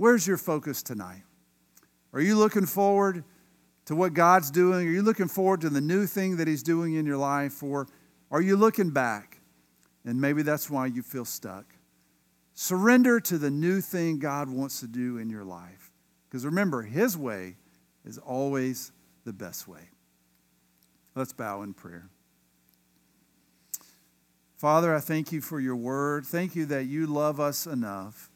Where's 0.00 0.26
your 0.26 0.38
focus 0.38 0.82
tonight? 0.82 1.24
Are 2.14 2.22
you 2.22 2.34
looking 2.34 2.64
forward 2.64 3.22
to 3.84 3.94
what 3.94 4.14
God's 4.14 4.50
doing? 4.50 4.88
Are 4.88 4.90
you 4.90 5.02
looking 5.02 5.28
forward 5.28 5.60
to 5.60 5.68
the 5.68 5.82
new 5.82 6.06
thing 6.06 6.38
that 6.38 6.48
He's 6.48 6.62
doing 6.62 6.94
in 6.94 7.04
your 7.04 7.18
life? 7.18 7.62
Or 7.62 7.86
are 8.30 8.40
you 8.40 8.56
looking 8.56 8.92
back? 8.92 9.42
And 10.06 10.18
maybe 10.18 10.40
that's 10.40 10.70
why 10.70 10.86
you 10.86 11.02
feel 11.02 11.26
stuck. 11.26 11.74
Surrender 12.54 13.20
to 13.20 13.36
the 13.36 13.50
new 13.50 13.82
thing 13.82 14.18
God 14.18 14.48
wants 14.48 14.80
to 14.80 14.86
do 14.86 15.18
in 15.18 15.28
your 15.28 15.44
life. 15.44 15.92
Because 16.30 16.46
remember, 16.46 16.80
His 16.80 17.18
way 17.18 17.56
is 18.02 18.16
always 18.16 18.92
the 19.26 19.34
best 19.34 19.68
way. 19.68 19.90
Let's 21.14 21.34
bow 21.34 21.60
in 21.60 21.74
prayer. 21.74 22.08
Father, 24.56 24.94
I 24.94 25.00
thank 25.00 25.30
you 25.30 25.42
for 25.42 25.60
your 25.60 25.76
word. 25.76 26.24
Thank 26.24 26.56
you 26.56 26.64
that 26.64 26.86
you 26.86 27.06
love 27.06 27.38
us 27.38 27.66
enough 27.66 28.29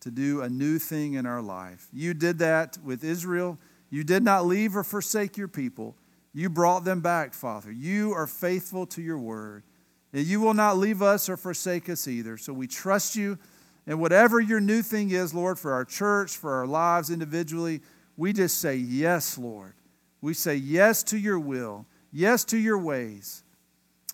to 0.00 0.10
do 0.10 0.42
a 0.42 0.48
new 0.48 0.78
thing 0.78 1.14
in 1.14 1.26
our 1.26 1.42
life. 1.42 1.88
You 1.92 2.14
did 2.14 2.38
that 2.38 2.78
with 2.84 3.04
Israel. 3.04 3.58
You 3.90 4.04
did 4.04 4.22
not 4.22 4.46
leave 4.46 4.76
or 4.76 4.84
forsake 4.84 5.36
your 5.36 5.48
people. 5.48 5.96
You 6.32 6.48
brought 6.48 6.84
them 6.84 7.00
back, 7.00 7.34
Father. 7.34 7.72
You 7.72 8.12
are 8.12 8.26
faithful 8.26 8.86
to 8.86 9.02
your 9.02 9.18
word. 9.18 9.64
And 10.12 10.24
you 10.24 10.40
will 10.40 10.54
not 10.54 10.78
leave 10.78 11.02
us 11.02 11.28
or 11.28 11.36
forsake 11.36 11.88
us 11.88 12.08
either. 12.08 12.36
So 12.36 12.52
we 12.52 12.66
trust 12.66 13.16
you. 13.16 13.38
And 13.86 14.00
whatever 14.00 14.40
your 14.40 14.60
new 14.60 14.82
thing 14.82 15.10
is, 15.10 15.34
Lord, 15.34 15.58
for 15.58 15.72
our 15.72 15.84
church, 15.84 16.36
for 16.36 16.54
our 16.54 16.66
lives 16.66 17.10
individually, 17.10 17.80
we 18.16 18.32
just 18.32 18.58
say, 18.58 18.76
Yes, 18.76 19.38
Lord. 19.38 19.74
We 20.20 20.34
say 20.34 20.56
yes 20.56 21.02
to 21.04 21.18
your 21.18 21.38
will, 21.38 21.86
yes 22.12 22.44
to 22.46 22.58
your 22.58 22.78
ways, 22.78 23.44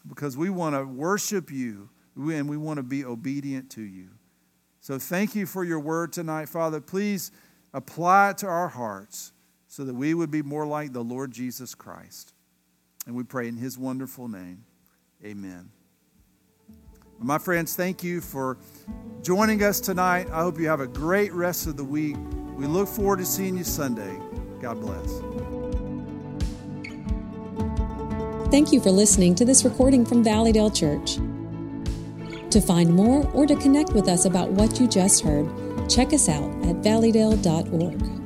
because 0.06 0.36
we 0.36 0.50
want 0.50 0.74
to 0.74 0.84
worship 0.84 1.50
you 1.50 1.88
and 2.16 2.48
we 2.48 2.56
want 2.56 2.76
to 2.76 2.82
be 2.82 3.04
obedient 3.04 3.70
to 3.70 3.82
you. 3.82 4.08
So 4.84 4.98
thank 4.98 5.34
you 5.34 5.46
for 5.46 5.64
your 5.64 5.80
word 5.80 6.12
tonight, 6.12 6.46
Father. 6.46 6.78
Please 6.78 7.32
apply 7.72 8.28
it 8.28 8.38
to 8.38 8.46
our 8.46 8.68
hearts 8.68 9.32
so 9.66 9.82
that 9.82 9.94
we 9.94 10.12
would 10.12 10.30
be 10.30 10.42
more 10.42 10.66
like 10.66 10.92
the 10.92 11.02
Lord 11.02 11.30
Jesus 11.30 11.74
Christ. 11.74 12.34
And 13.06 13.16
we 13.16 13.24
pray 13.24 13.48
in 13.48 13.56
his 13.56 13.78
wonderful 13.78 14.28
name. 14.28 14.66
Amen. 15.24 15.70
My 17.18 17.38
friends, 17.38 17.74
thank 17.74 18.04
you 18.04 18.20
for 18.20 18.58
joining 19.22 19.62
us 19.62 19.80
tonight. 19.80 20.26
I 20.30 20.42
hope 20.42 20.60
you 20.60 20.68
have 20.68 20.80
a 20.80 20.86
great 20.86 21.32
rest 21.32 21.66
of 21.66 21.78
the 21.78 21.84
week. 21.84 22.16
We 22.54 22.66
look 22.66 22.86
forward 22.86 23.20
to 23.20 23.24
seeing 23.24 23.56
you 23.56 23.64
Sunday. 23.64 24.20
God 24.60 24.82
bless. 24.82 25.10
Thank 28.50 28.70
you 28.70 28.82
for 28.82 28.90
listening 28.90 29.34
to 29.36 29.46
this 29.46 29.64
recording 29.64 30.04
from 30.04 30.22
Valleydale 30.22 30.70
Church. 30.70 31.16
To 32.54 32.60
find 32.60 32.94
more 32.94 33.28
or 33.32 33.48
to 33.48 33.56
connect 33.56 33.94
with 33.94 34.06
us 34.06 34.26
about 34.26 34.48
what 34.50 34.78
you 34.78 34.86
just 34.86 35.22
heard, 35.22 35.48
check 35.90 36.12
us 36.12 36.28
out 36.28 36.48
at 36.62 36.76
valleydale.org. 36.82 38.23